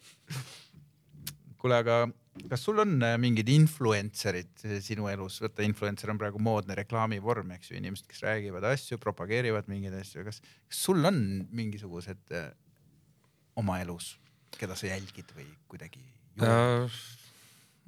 [1.57, 2.05] kuule, aga
[2.51, 7.55] kas sul on äh, mingid influencer'id äh, sinu elus, vaata influencer on praegu moodne reklaamivorm,
[7.57, 11.21] eks ju, inimesed, kes räägivad asju, propageerivad mingeid asju, kas, kas sul on
[11.57, 12.51] mingisugused äh,
[13.61, 14.15] oma elus,
[14.57, 16.03] keda sa jälgid või kuidagi?
[16.45, 16.99] Äh,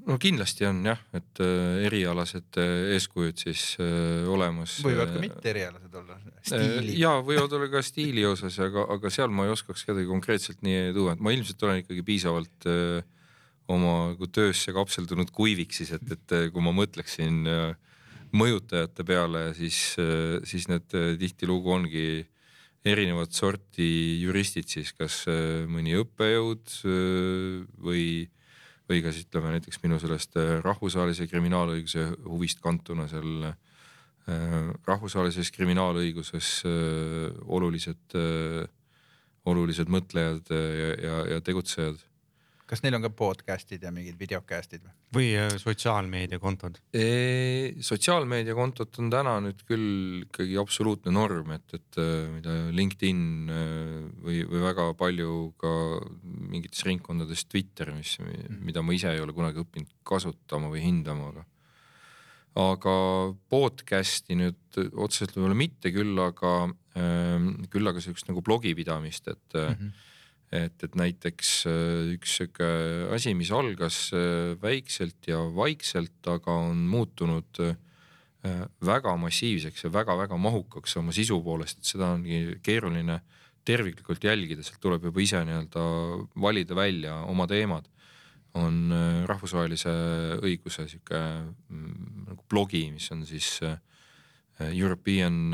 [0.06, 4.78] no kindlasti on jah, et äh, erialased äh, eeskujud siis äh, olemas.
[4.84, 6.96] võivad ka mitte erialased olla, stiili.
[7.00, 10.92] ja võivad olla ka stiili osas, aga, aga seal ma ei oskaks kedagi konkreetselt nii
[10.96, 13.02] tuua, et ma ilmselt olen ikkagi piisavalt äh,
[13.68, 17.76] oma nagu töösse kapseldunud kuivik siis, et, et äh, kui ma mõtleksin äh,
[18.36, 19.94] mõjutajate peale, siis,
[20.48, 22.08] siis need äh, tihtilugu ongi
[22.86, 28.04] erinevat sorti juristid siis, kas äh, mõni õppejõud äh, või,
[28.88, 33.56] või ka siis ütleme näiteks minu sellest äh, rahvusvahelise kriminaalõiguse huvist kantuna seal äh,
[34.88, 38.66] rahvusvahelises kriminaalõiguses äh, olulised äh,,
[39.48, 42.00] olulised mõtlejad äh, ja, ja, ja tegutsejad.
[42.68, 44.94] Kas neil on ka podcast'id ja mingid videocast'id või?
[45.16, 46.80] või äh, sotsiaalmeediakontod.
[47.88, 53.92] sotsiaalmeediakontot on täna nüüd küll ikkagi absoluutne norm, et, et äh, mida LinkedIn äh,
[54.24, 55.74] või, või väga palju ka
[56.22, 58.18] mingites ringkondades Twitter, mis,
[58.60, 61.46] mida ma ise ei ole kunagi õppinud kasutama või hindama, aga
[62.58, 62.92] aga
[63.52, 66.52] podcast'i nüüd otseselt võib-olla mitte küll, aga
[66.98, 69.74] äh, küll aga siukest nagu blogipidamist, et mm.
[69.74, 70.06] -hmm.
[70.52, 72.68] et, et näiteks äh, üks sihuke
[73.14, 77.76] asi, mis algas äh, väikselt ja vaikselt, aga on muutunud äh,
[78.84, 83.20] väga massiivseks ja väga-väga mahukaks oma sisu poolest, et seda ongi keeruline
[83.68, 85.84] terviklikult jälgida, sealt tuleb juba ise nii-öelda
[86.40, 87.90] valida välja oma teemad
[88.56, 88.88] on
[89.28, 89.92] rahvusvahelise
[90.40, 93.58] õiguse sihuke mm, nagu blogi, mis on siis
[94.72, 95.52] European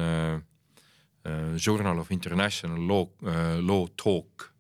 [1.58, 3.08] Journal of International Law,
[3.66, 4.53] Law Talk.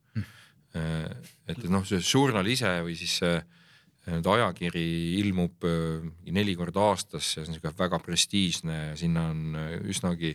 [0.74, 3.36] Et et noh, see žurnal ise või siis see
[4.04, 4.84] nii-öelda ajakiri
[5.20, 6.04] ilmub äh,
[6.34, 10.34] neli korda aastas ja see on sihuke väga prestiižne ja sinna on äh, üsnagi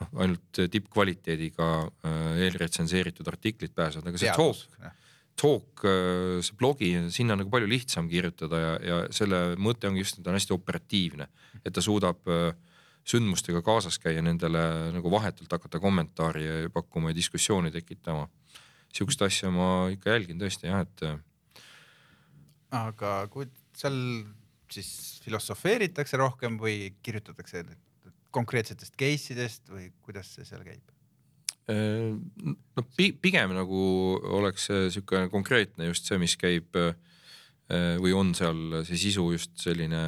[0.00, 4.64] noh, ainult tippkvaliteediga äh, eelretsenseeritud artiklid pääsevad, aga see talk,
[5.36, 5.84] talk,
[6.44, 10.24] see blogi, sinna on nagu palju lihtsam kirjutada ja, ja selle mõte ongi just, et
[10.24, 11.28] ta on hästi operatiivne,
[11.60, 12.52] et ta suudab äh,
[13.08, 14.62] sündmustega kaasas käia, nendele
[14.94, 18.28] nagu vahetult hakata kommentaari pakkuma ja diskussiooni tekitama.
[18.92, 21.18] Sihukest asja ma ikka jälgin tõesti jah, et äh,
[22.76, 23.98] aga kui seal
[24.72, 27.64] siis filosofeeritakse rohkem või kirjutatakse
[28.32, 30.92] konkreetsetest case idest või kuidas see seal käib?
[31.70, 32.12] Äh,
[32.76, 33.82] no pi- pigem nagu
[34.40, 36.94] oleks sihuke konkreetne just see, mis käib äh,
[37.72, 40.00] või on seal see sisu just selline.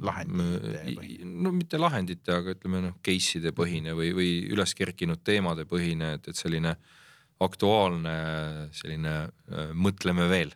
[0.00, 1.26] Põhine.
[1.28, 6.30] no mitte lahendite, aga ütleme noh, case'ide põhine või, või üles kerkinud teemade põhine, et,
[6.32, 6.76] et selline
[7.44, 8.16] aktuaalne
[8.76, 10.52] selline äh, mõtleme veel.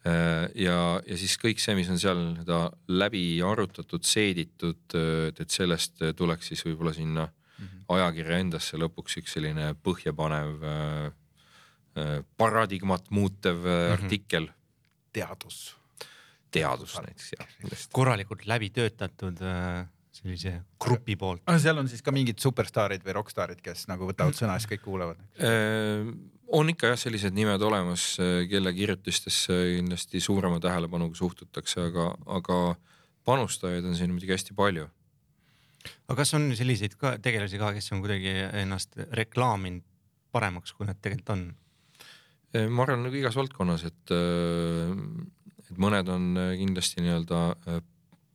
[0.00, 6.00] ja, ja siis kõik see, mis on seal nii-öelda läbi arutatud, seeditud, et, et sellest
[6.16, 7.26] tuleks siis võib-olla sinna
[7.90, 11.10] ajakirja endasse lõpuks üks selline põhjapanev äh,
[12.00, 13.92] äh, paradigmat muutev äh, Mhm.
[13.98, 14.48] artikkel,
[15.12, 15.76] teadus.
[16.50, 17.48] teadus näiteks jah.
[17.92, 20.52] korralikult läbi töötatud äh, sellise
[20.82, 21.42] grupi poolt.
[21.62, 25.20] seal on siis ka mingid superstaarid või rokkstaarid, kes nagu võtavad sõna, siis kõik kuulavad.
[25.38, 26.10] Äh,
[26.56, 28.16] on ikka jah, sellised nimed olemas,
[28.50, 32.58] kelle kirjutistesse kindlasti suurema tähelepanuga suhtutakse, aga, aga
[33.28, 34.88] panustajaid on siin muidugi hästi palju.
[36.08, 38.34] aga kas on selliseid ka tegelasi ka, kes on kuidagi
[38.64, 39.86] ennast reklaaminud
[40.34, 41.46] paremaks, kui nad tegelikult on?
[42.74, 44.12] ma arvan nagu igas valdkonnas, et,
[45.70, 46.24] et mõned on
[46.58, 47.42] kindlasti nii-öelda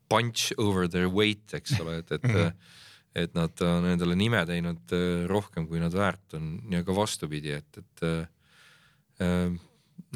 [0.09, 2.73] punch over their weight, eks ole, et, et mm, -hmm.
[3.15, 7.51] et nad on endale nime teinud äh, rohkem, kui nad väärt on ja ka vastupidi,
[7.51, 8.03] et, et
[9.21, 9.59] äh,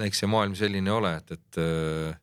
[0.05, 2.17] eks see maailm selline ole, et, et äh,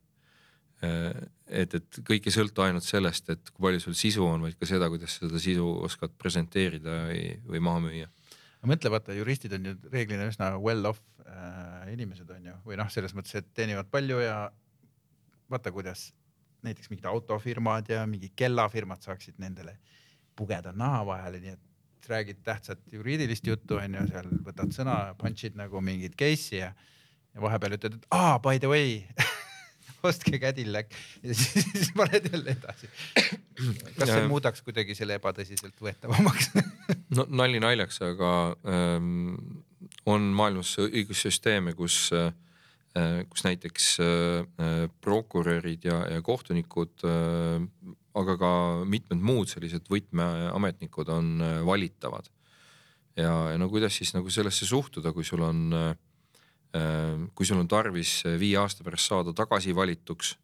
[1.47, 4.67] et, et kõik ei sõltu ainult sellest, et kui palju sul sisu on, vaid ka
[4.69, 8.09] seda, kuidas seda sisu oskad presenteerida või, või maha müüa.
[8.67, 12.89] mõtle, vaata juristid on ju reeglina üsna well off äh, inimesed on ju, või noh,
[12.93, 14.37] selles mõttes, et teenivad palju ja
[15.49, 16.11] vaata, kuidas
[16.65, 19.77] näiteks mingid autofirmad ja mingid kellafirmad saaksid nendele
[20.37, 25.81] pugeda naha vahele, nii et räägid tähtsat juriidilist juttu, onju, seal võtad sõna, punch'id nagu
[25.83, 26.71] mingit case'i ja,
[27.33, 29.01] ja vahepeal ütled, et aa, by the way
[30.07, 30.93] ostke Cadillac
[31.23, 32.89] ja siis, siis paned jälle edasi.
[33.97, 36.51] kas see muudaks kuidagi selle ebatõsiseltvõetavamaks?
[37.17, 38.29] No nali naljaks, aga
[38.67, 39.37] ähm,
[40.05, 42.33] on maailmas õigussüsteeme, kus äh,
[43.29, 44.07] kus näiteks äh,
[44.61, 47.03] äh, prokurörid ja, ja kohtunikud,
[48.17, 48.51] aga ka
[48.89, 52.31] mitmed muud sellised võtmeametnikud on valitavad.
[53.15, 55.69] ja, ja no kuidas siis nagu sellesse suhtuda, kui sul on,
[57.33, 60.35] kui sul on tarvis viie aasta pärast saada tagasi valituks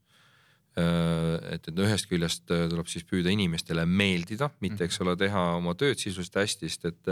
[0.74, 6.02] et, et ühest küljest tuleb siis püüda inimestele meeldida, mitte, eks ole, teha oma tööd
[6.02, 7.12] sisuliselt hästi, sest et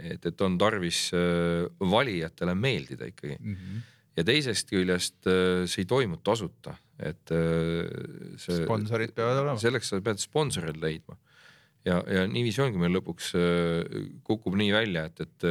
[0.00, 3.56] et, et on tarvis äh, valijatele meeldida ikkagi mm.
[3.56, 3.82] -hmm.
[4.16, 7.88] ja teisest küljest äh, see ei toimu tasuta, et äh,
[8.36, 8.62] see.
[8.64, 9.58] sponsorid peavad olema.
[9.58, 11.18] selleks sa pead sponsorid leidma
[11.84, 13.32] ja, ja niiviisi ongi meil lõpuks
[14.24, 15.46] kukub nii välja, et, et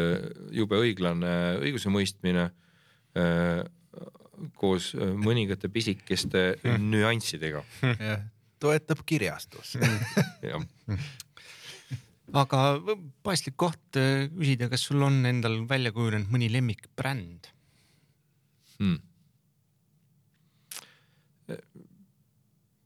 [0.56, 2.50] jube õiglane õigusemõistmine
[4.56, 6.56] koos mõningate pisikeste
[6.94, 7.66] nüanssidega.
[8.64, 9.76] toetab kirjastus
[12.32, 12.80] aga
[13.26, 17.50] paslik koht äh, küsida, kas sul on endal välja kujunenud mõni lemmikbränd
[18.80, 19.00] hmm.?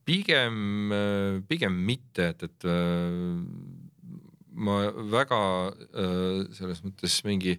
[0.05, 0.57] pigem,
[0.93, 3.13] äh, pigem mitte, et, et äh,
[4.55, 4.75] ma
[5.11, 5.39] väga
[6.55, 7.57] selles mõttes mingi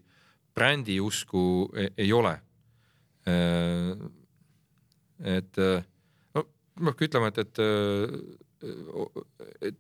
[0.57, 2.33] brändi usku ei, ei ole.
[5.21, 6.45] et no
[6.81, 7.57] ma peabki ütlema, et, et,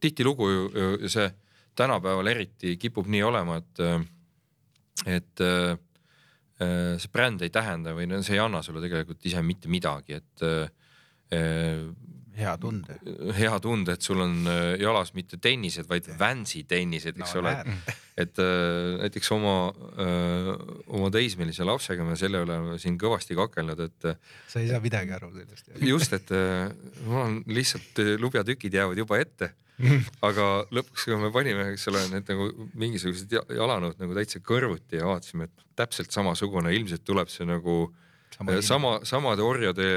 [0.02, 1.30] tihtilugu ju see
[1.76, 3.82] tänapäeval eriti kipub nii olema, et,
[5.06, 5.44] et
[6.56, 10.44] see bränd ei tähenda või no see ei anna sulle tegelikult ise mitte midagi, et
[12.36, 12.96] hea tunde.
[13.36, 17.54] hea tunde, et sul on äh, jalas mitte tennised, vaid Vansi tennised, eks no, ole.
[18.24, 19.56] et äh, näiteks oma,
[20.02, 20.50] äh,
[20.98, 24.10] oma teismelise lapsega me selle üle oleme siin kõvasti kakelnud, et.
[24.52, 25.72] sa ei saa midagi aru sellest.
[25.88, 26.34] just, et
[27.06, 29.54] mul on lihtsalt lubjatükid jäävad juba ette
[30.24, 32.48] aga lõpuks, kui me panime, eks ole, need nagu
[32.80, 37.82] mingisugused jalanõud nagu täitsa kõrvuti ja vaatasime, et täpselt samasugune, ilmselt tuleb see nagu
[38.36, 39.88] sama, sama, samade orjade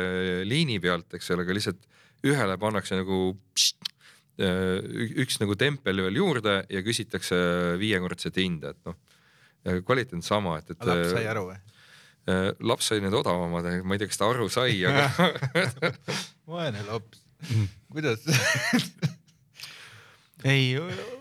[0.48, 1.88] liini pealt, eks ole, aga lihtsalt
[2.28, 3.22] ühele pannakse nagu
[3.56, 3.94] pst,
[4.44, 4.82] äh,
[5.24, 7.40] üks nagu tempel veel juurde ja küsitakse
[7.80, 9.00] viiekordset hinda, et noh,
[9.88, 10.84] kvaliteet on sama, et, et.
[10.88, 11.60] laps sai aru või?
[12.68, 15.08] Laps sai need odavamad, ma ei tea, kas ta aru sai, aga
[16.52, 17.24] vaene laps,
[17.96, 18.28] kuidas
[20.48, 20.78] ei,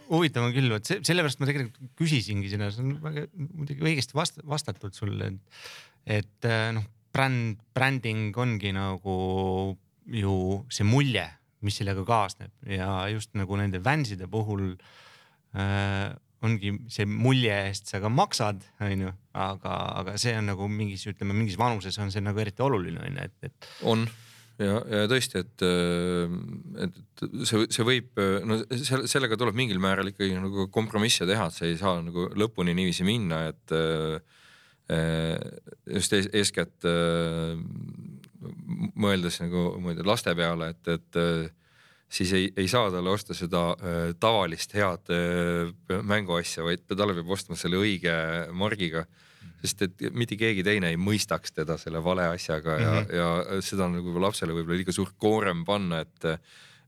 [0.09, 4.41] huvitav on küll, vot sellepärast ma tegelikult küsisingi sinna, see on väga muidugi õigesti vast,
[4.47, 5.64] vastatud sulle, et,
[6.21, 9.19] et äh, noh, bränd, bränding ongi nagu
[10.09, 10.39] ju
[10.73, 11.27] see mulje,
[11.66, 14.71] mis sellega kaasneb ja just nagu nende Vanside puhul
[15.59, 16.14] äh,
[16.47, 21.35] ongi see mulje eest sa ka maksad, onju, aga, aga see on nagu mingis, ütleme
[21.35, 23.71] mingis vanuses on see nagu eriti oluline onju, et, et.
[23.91, 24.07] on
[24.59, 25.65] ja, ja tõesti, et,
[26.87, 31.57] et see, see võib, no selle, sellega tuleb mingil määral ikkagi nagu kompromisse teha, et
[31.57, 33.77] sa ei saa nagu lõpuni niiviisi minna, et
[35.93, 36.87] just eeskätt
[38.99, 41.49] mõeldes nagu ma ei tea laste peale, et, et äh,
[42.09, 47.35] siis ei, ei saa talle osta seda äh, tavalist head äh, mänguasja, vaid talle peab
[47.39, 48.15] ostma selle õige
[48.57, 49.07] margiga.
[49.63, 53.19] Sest et mitte keegi teine ei mõistaks teda selle vale asjaga ja mm, -hmm.
[53.19, 56.33] ja seda on nagu lapsele võib-olla liiga suur koorem panna, et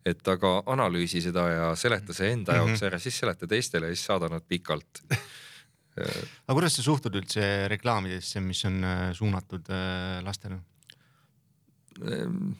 [0.06, 2.68] et aga analüüsi seda ja seleta see enda mm -hmm.
[2.68, 5.02] jaoks ära, siis seleta teistele ja siis saada nad pikalt
[6.46, 8.80] aga kuidas sa suhtud üldse reklaamidesse, mis on
[9.12, 9.66] suunatud
[10.24, 10.60] lastele?
[12.00, 12.52] Ehm,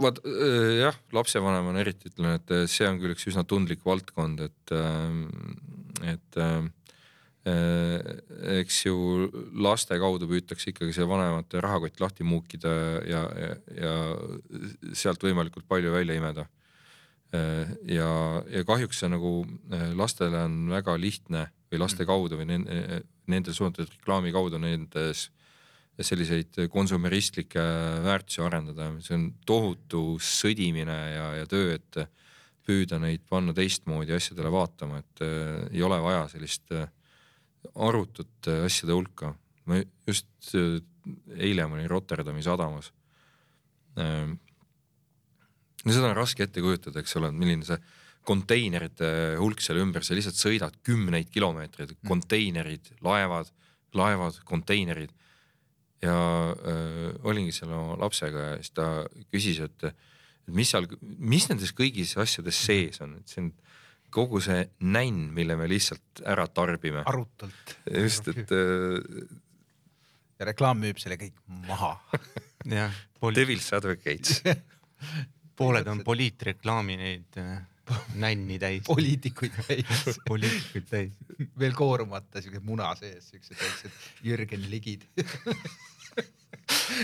[0.00, 4.42] vaat äh, jah, lapsevanemana eriti ütlen, et äh, see on küll üks üsna tundlik valdkond,
[4.46, 5.24] et, ähm,
[6.06, 6.62] et äh,
[8.60, 8.96] eks ju
[9.64, 12.72] laste kaudu püütakse ikkagi see vanemate rahakott lahti muukida
[13.08, 13.94] ja, ja, ja
[14.96, 16.46] sealt võimalikult palju välja imeda.
[17.86, 18.10] ja,
[18.50, 19.44] ja kahjuks see nagu
[19.98, 25.28] lastele on väga lihtne või laste kaudu või nende, nende suunatud reklaami kaudu nendes
[26.00, 27.62] selliseid konsumeristlikke
[28.04, 32.00] väärtusi arendada, see on tohutu sõdimine ja, ja töö, et
[32.66, 36.88] püüda neid panna teistmoodi asjadele vaatama, et äh, ei ole vaja sellist äh,
[37.74, 39.34] arutut äh, asjade hulka.
[39.68, 40.80] ma just äh,
[41.36, 42.92] eile ma olin Rotterdami sadamas
[43.98, 44.28] äh,.
[45.84, 47.78] no seda on raske ette kujutada, eks ole, milline see
[48.26, 49.08] konteinerite
[49.40, 53.48] hulk seal ümber, sa lihtsalt sõidad kümneid kilomeetreid, konteinerid, laevad,
[53.96, 55.14] laevad, konteinerid
[56.04, 56.16] ja
[56.52, 58.86] äh, olingi seal oma lapsega ja siis ta
[59.32, 59.88] küsis, et,
[60.52, 63.50] mis seal, mis nendes kõigis asjades sees on, et see on
[64.10, 67.04] kogu see nänn, mille me lihtsalt ära tarbime.
[67.06, 67.76] arutult.
[67.86, 69.24] just, et äh,.
[70.40, 71.36] ja reklaam müüb selle kõik
[71.68, 71.96] maha
[72.78, 72.94] jah,
[73.36, 74.42] Devil's advocates
[75.60, 77.58] pooled on poliitreklaami neid äh,
[78.20, 78.82] nänni täis.
[78.86, 81.12] poliitikuid täis poliitikuid täis.
[81.58, 85.06] veel koorumata siuke muna sees, siuksed väiksed Jürgeni ligid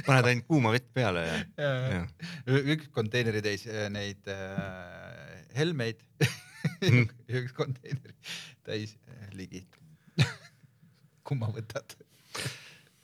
[0.06, 1.70] paned ainult kuuma vett peale ja, ja.
[1.98, 2.60] ja.
[2.76, 6.02] üks konteineri täis äh, neid äh, helmeid
[7.28, 8.14] Ja üks konteiner
[8.66, 9.78] täis äh, ligid
[11.26, 11.96] kumma võtad?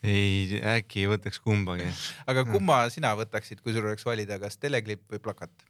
[0.03, 1.89] ei, äkki ei võtaks kumbagi.
[2.31, 5.69] aga kumma sina võtaksid, kui sul oleks valida, kas teleklipp või plakat?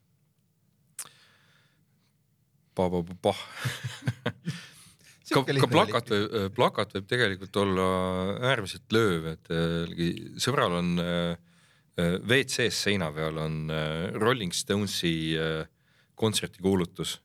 [2.73, 3.41] pa-pa-pa-pah
[5.29, 7.89] ka, ka plakat võib, plakat võib tegelikult olla
[8.49, 10.07] äärmiselt lööv, et äh,
[10.41, 11.35] sõbral on äh,
[12.01, 13.69] WC-s seina peal on
[14.17, 15.37] Rolling Stonesi
[16.17, 17.19] kontserdikuulutus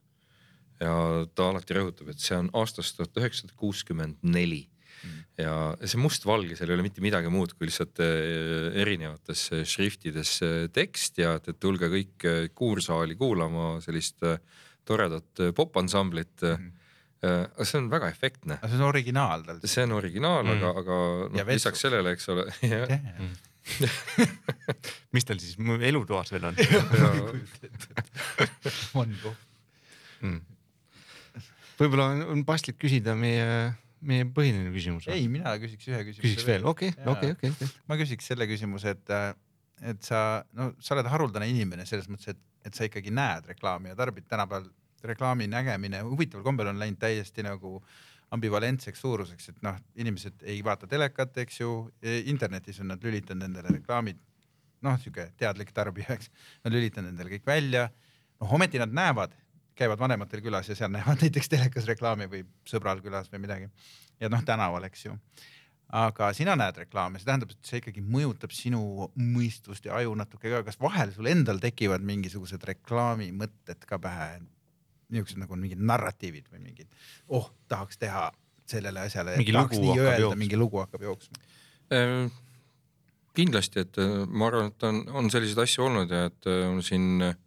[0.81, 0.93] ja
[1.35, 4.67] ta alati rõhutab, et see on aastast tuhat üheksasada kuuskümmend neli.
[5.37, 10.31] Ja see mustvalge, seal ei ole mitte midagi muud kui lihtsalt äh, erinevates šriftides
[10.73, 14.39] tekst ja et, et tulge kõik äh, kuursaali kuulama sellist äh,
[14.87, 16.57] toredat popansamblit äh,
[17.27, 18.57] aga see on väga efektne.
[18.63, 19.61] See on originaal tal.
[19.65, 20.97] see on originaal mm., aga, aga
[21.35, 22.47] noh, lisaks sellele, eks ole
[25.15, 25.57] mis tal siis
[25.89, 26.55] elutoas veel on?
[29.01, 29.43] on koht.
[30.21, 30.39] Mm.
[31.79, 35.09] Võib-olla on, on paslik küsida meie, meie põhiline küsimus.
[35.13, 36.25] ei, mina küsiks ühe küsimuse.
[36.25, 39.15] küsiks veel, okei, okei, okei, ma küsiks selle küsimuse, et,
[39.93, 43.93] et sa, no sa oled haruldane inimene selles mõttes, et, et sa ikkagi näed reklaami
[43.93, 44.67] ja tarbid tänapäeval
[45.07, 46.01] reklaami nägemine.
[46.01, 47.77] Huvitaval kombel on läinud täiesti nagu
[48.33, 51.73] ambivalentseks suuruseks, et noh, inimesed ei vaata telekat, eks ju,
[52.27, 54.19] internetis on nad lülitanud endale reklaamid,
[54.83, 56.31] noh, sihuke teadlik tarbija, eks,
[56.65, 57.87] nad lülitanud endale kõik välja.
[58.41, 59.31] noh, ometi nad näevad,
[59.77, 63.69] käivad vanematel külas ja seal näevad näiteks telekas reklaami või sõbral külas või midagi.
[64.19, 65.17] ja noh, tänaval, eks ju
[65.87, 70.51] aga sina näed reklaame, see tähendab, et see ikkagi mõjutab sinu mõistust ja aju natuke
[70.51, 74.37] ka, kas vahel sul endal tekivad mingisugused reklaamimõtted ka pähe?
[75.07, 76.89] niisugused nagu mingid narratiivid või mingid,
[77.31, 78.25] oh, tahaks teha
[78.67, 80.39] sellele asjale, Mingi lugu hakkab jooksma.
[80.41, 81.39] mingi lugu hakkab jooksma.
[81.95, 82.25] Ehm,
[83.37, 86.83] kindlasti, et äh, ma arvan, et on, on selliseid asju olnud ja et äh, on
[86.83, 87.37] siin äh,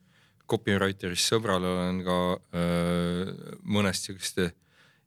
[0.50, 2.18] copywriter'ist sõbrale olen ka
[2.56, 3.30] äh,
[3.64, 4.42] mõnest siukest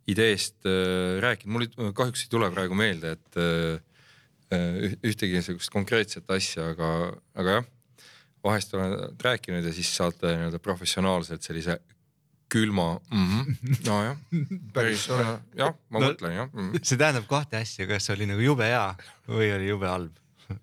[0.10, 3.80] ideest äh, rääkinud, mul kahjuks ei tule praegu meelde, et äh,
[4.54, 6.92] äh, ühtegi niisugust konkreetset asja, aga,
[7.40, 7.72] aga jah,
[8.44, 11.80] vahest olen rääkinud ja siis saate nii-öelda professionaalselt sellise
[12.54, 14.18] külma mm, -hmm, nojah,
[14.76, 16.72] päris tore, jah, ma no, mõtlen jah mm.
[16.72, 16.84] -hmm.
[16.84, 18.90] see tähendab kahte asja, kas oli nagu jube hea
[19.28, 20.20] või oli jube halb.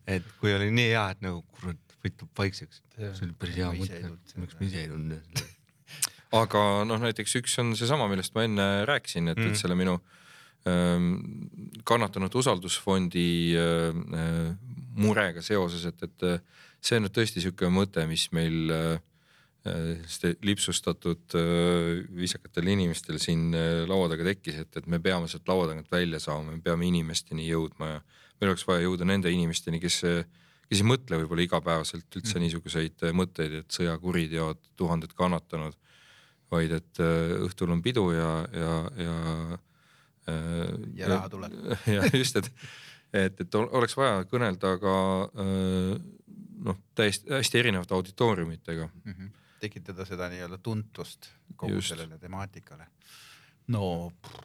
[0.07, 2.83] et kui oli nii hea, et nagu kurat, võtub vaikseks.
[2.97, 4.01] see oli päris hea mõte,
[4.41, 5.45] miks ma ise ei tulnud.
[6.43, 9.99] aga noh, näiteks üks on seesama, millest ma enne rääkisin, et mm., et selle minu
[10.71, 11.13] ähm,
[11.89, 14.71] kannatanud usaldusfondi äh, äh,
[15.01, 16.41] murega seoses, et, et äh,
[16.83, 18.89] see on nüüd tõesti sihuke mõte, mis meil äh,
[19.69, 21.37] äh, selliste lipsustatud
[22.17, 23.51] viisakatel inimestel siin
[23.89, 27.49] laua taga tekkis, et, et me peame sealt laua tagant välja saama, me peame inimesteni
[27.49, 28.03] jõudma ja
[28.41, 30.03] meil oleks vaja jõuda nende inimesteni, kes
[30.71, 32.45] kes ei mõtle võib-olla igapäevaselt üldse mm.
[32.47, 35.75] niisuguseid äh, mõtteid, et sõjakuriteod, tuhanded kannatanud,
[36.51, 39.16] vaid et äh, õhtul on pidu ja, ja, ja
[39.51, 41.57] äh, Ja raha tuleb.
[41.97, 42.51] ja just, et,
[43.12, 44.95] et, et ol- oleks vaja kõnelda ka
[45.27, 45.95] äh,
[46.71, 48.89] noh, täiesti hästi erinevate auditooriumitega.
[49.05, 49.12] mm.
[49.12, 49.31] -hmm.
[49.61, 51.89] tekitada seda nii-öelda tuntust kogu Just.
[51.89, 52.87] Sellele temaatikale.
[53.66, 54.39] no pff,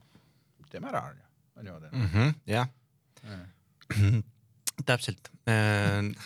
[0.70, 1.04] teeme ära,
[1.56, 2.70] on ju, on mm -hmm, jah.
[4.86, 5.32] täpselt.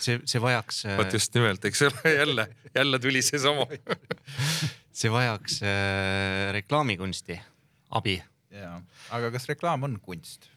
[0.00, 3.66] see, see vajaks, vot just nimelt, eks ole, jälle, jälle tuli seesama.
[5.00, 7.36] see vajaks äh, reklaamikunsti
[7.90, 8.16] abi
[8.54, 8.78] ja,
[9.14, 10.50] aga kas reklaam on kunst?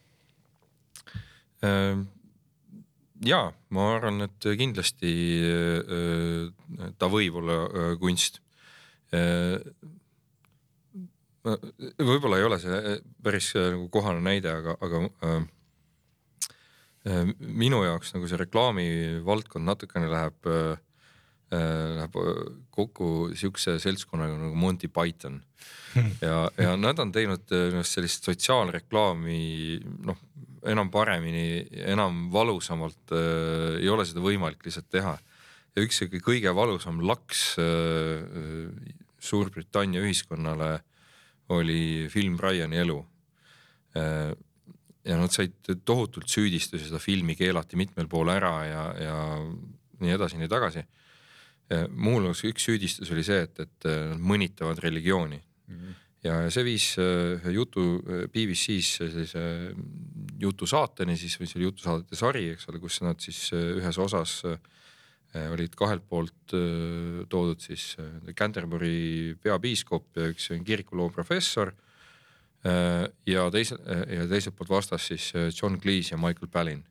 [3.23, 3.39] Ja
[3.71, 5.11] ma arvan, et kindlasti
[6.99, 7.57] ta võib olla
[8.01, 8.41] kunst.
[11.43, 15.05] võib-olla ei ole see päris nagu kohane näide, aga, aga
[17.03, 20.47] minu jaoks nagu see reklaamivaldkond natukene läheb,
[21.51, 22.15] läheb
[22.71, 25.41] kokku siukse seltskonnaga nagu Monty Python
[26.23, 29.41] ja, ja nad on teinud minu arust sellist sotsiaalreklaami
[30.07, 30.21] noh
[30.69, 35.17] enam paremini, enam valusamalt äh, ei ole seda võimalik lihtsalt teha.
[35.73, 38.71] ja üks sihuke kõige valusam laks äh,
[39.23, 40.81] Suurbritannia ühiskonnale
[41.55, 42.97] oli film Briani elu
[43.95, 44.33] äh,.
[45.03, 49.17] Ja nad said tohutult süüdistusi, seda filmi keelati mitmel pool ära ja, ja
[50.03, 50.85] nii edasi, nii tagasi.
[51.73, 55.75] Äh, muuhulgas üks süüdistus oli see, et, et nad mõnitavad religiooni mm.
[55.75, 59.43] -hmm ja see viis äh, jutu äh, BBC-s sellise
[60.41, 64.41] jutusaateni siis või see oli jutusaadete sari, eks ole, kus nad siis äh, ühes osas
[65.33, 66.53] olid kahelt poolt
[67.25, 67.95] toodud siis
[68.37, 71.71] Canterbury peapiiskop ja üks kirikuloo professor.
[73.27, 73.75] Ja teise
[74.07, 76.83] ja teiselt poolt vastas siis John Cleese ja Michael Palin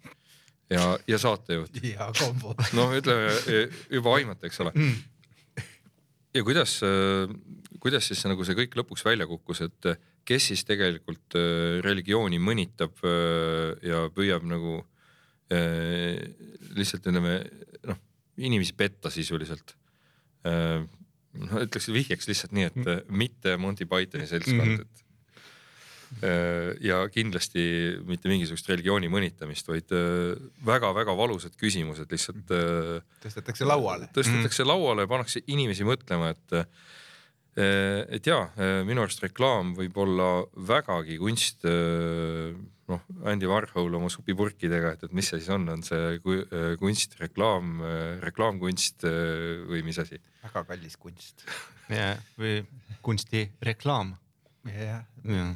[0.73, 1.81] ja, ja saatejuht.
[1.85, 2.55] hea kombo.
[2.77, 3.33] noh, ütleme
[3.91, 4.73] juba aimata, eks ole.
[4.77, 5.65] Mm.
[6.35, 6.79] ja kuidas
[7.83, 9.93] kuidas siis nagu see kõik lõpuks välja kukkus, et
[10.29, 11.35] kes siis tegelikult
[11.83, 13.01] religiooni mõnitab
[13.83, 14.79] ja püüab nagu
[16.79, 17.41] lihtsalt ütleme
[17.89, 17.99] noh,
[18.41, 19.75] inimesi petta sisuliselt.
[20.45, 23.19] noh, ütleks vihjeks lihtsalt nii, et mm.
[23.19, 24.87] mitte Monty Pythoni seltskond mm, -hmm.
[24.87, 25.03] et
[26.23, 27.63] ja kindlasti
[28.07, 29.91] mitte mingisugust religiooni mõnitamist, vaid
[30.67, 32.53] väga-väga valusad küsimused lihtsalt.
[33.25, 34.11] tõstetakse lauale.
[34.15, 36.63] tõstetakse lauale, pannakse inimesi mõtlema, et
[37.53, 41.67] Äh, et ja, äh, minu arust reklaam võib olla vägagi kunst.
[41.69, 42.55] Äh,
[42.89, 46.17] noh, Andy Warhol oma supipurkidega, et, et mis see siis on, on see
[46.81, 47.79] kunst, reklaam,
[48.21, 49.07] reklaamkunst
[49.69, 50.19] või mis asi?
[50.43, 51.47] väga kallis kunst.
[51.93, 52.59] jah, või
[53.07, 54.17] kunstireklaam.
[54.67, 55.55] jah, või oh,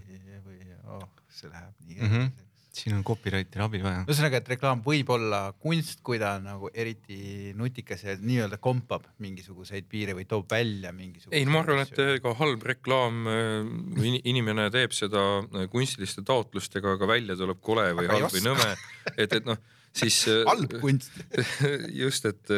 [1.37, 2.13] see läheb nii mm.
[2.13, 2.35] -hmm
[2.77, 4.03] siin on copywriter'i abi vaja.
[4.05, 9.89] ühesõnaga, et reklaam võib olla kunst, kui ta nagu eriti nutikas ja nii-öelda kompab mingisuguseid
[9.91, 11.39] piire või toob välja mingisuguseid.
[11.39, 17.11] ei, ma arvan, et ega halb reklaam, äh, inimene teeb seda äh, kunstiliste taotlustega, aga
[17.11, 18.69] välja tuleb kole või aga halb või nõme,
[19.15, 19.63] et, et noh,
[19.97, 21.17] siis äh, halb kunst
[22.03, 22.55] just, et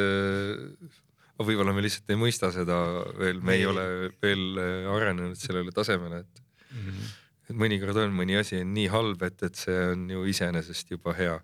[1.39, 2.83] võib-olla me lihtsalt ei mõista seda
[3.21, 3.87] veel, me ei, ei ole
[4.19, 4.61] veel
[4.97, 6.85] arenenud sellele tasemele, et mm.
[6.85, 7.17] -hmm
[7.49, 11.15] et mõnikord on mõni asi on nii halb, et, et see on ju iseenesest juba
[11.19, 11.39] hea.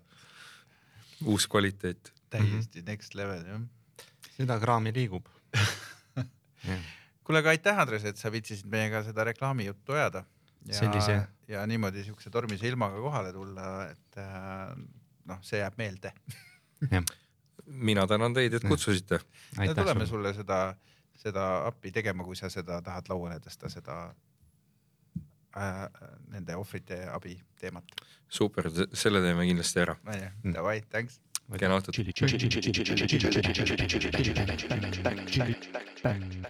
[1.25, 2.13] uus kvaliteet.
[2.29, 2.89] täiesti mm -hmm.
[2.89, 3.61] next level jah.
[4.37, 5.27] seda kraami liigub
[7.23, 10.25] kuule, aga aitäh, Andres, et sa viitsisid meiega seda reklaamijuttu ajada.
[10.65, 11.27] ja, sellise.
[11.47, 14.75] ja niimoodi siukse tormise ilmaga kohale tulla, et äh,
[15.25, 16.13] noh, see jääb meelde
[17.65, 19.19] mina tänan teid, et kutsusite.
[19.75, 20.75] tuleme sulle seda,
[21.15, 24.13] seda appi tegema, kui sa seda tahad lauale tõsta, seda
[25.55, 25.87] äh,
[26.33, 27.83] nende ohvrite abi teemat.
[28.27, 29.95] super, selle teeme kindlasti ära.
[30.43, 31.19] Davai, thanks.
[31.61, 31.95] kena õhtut.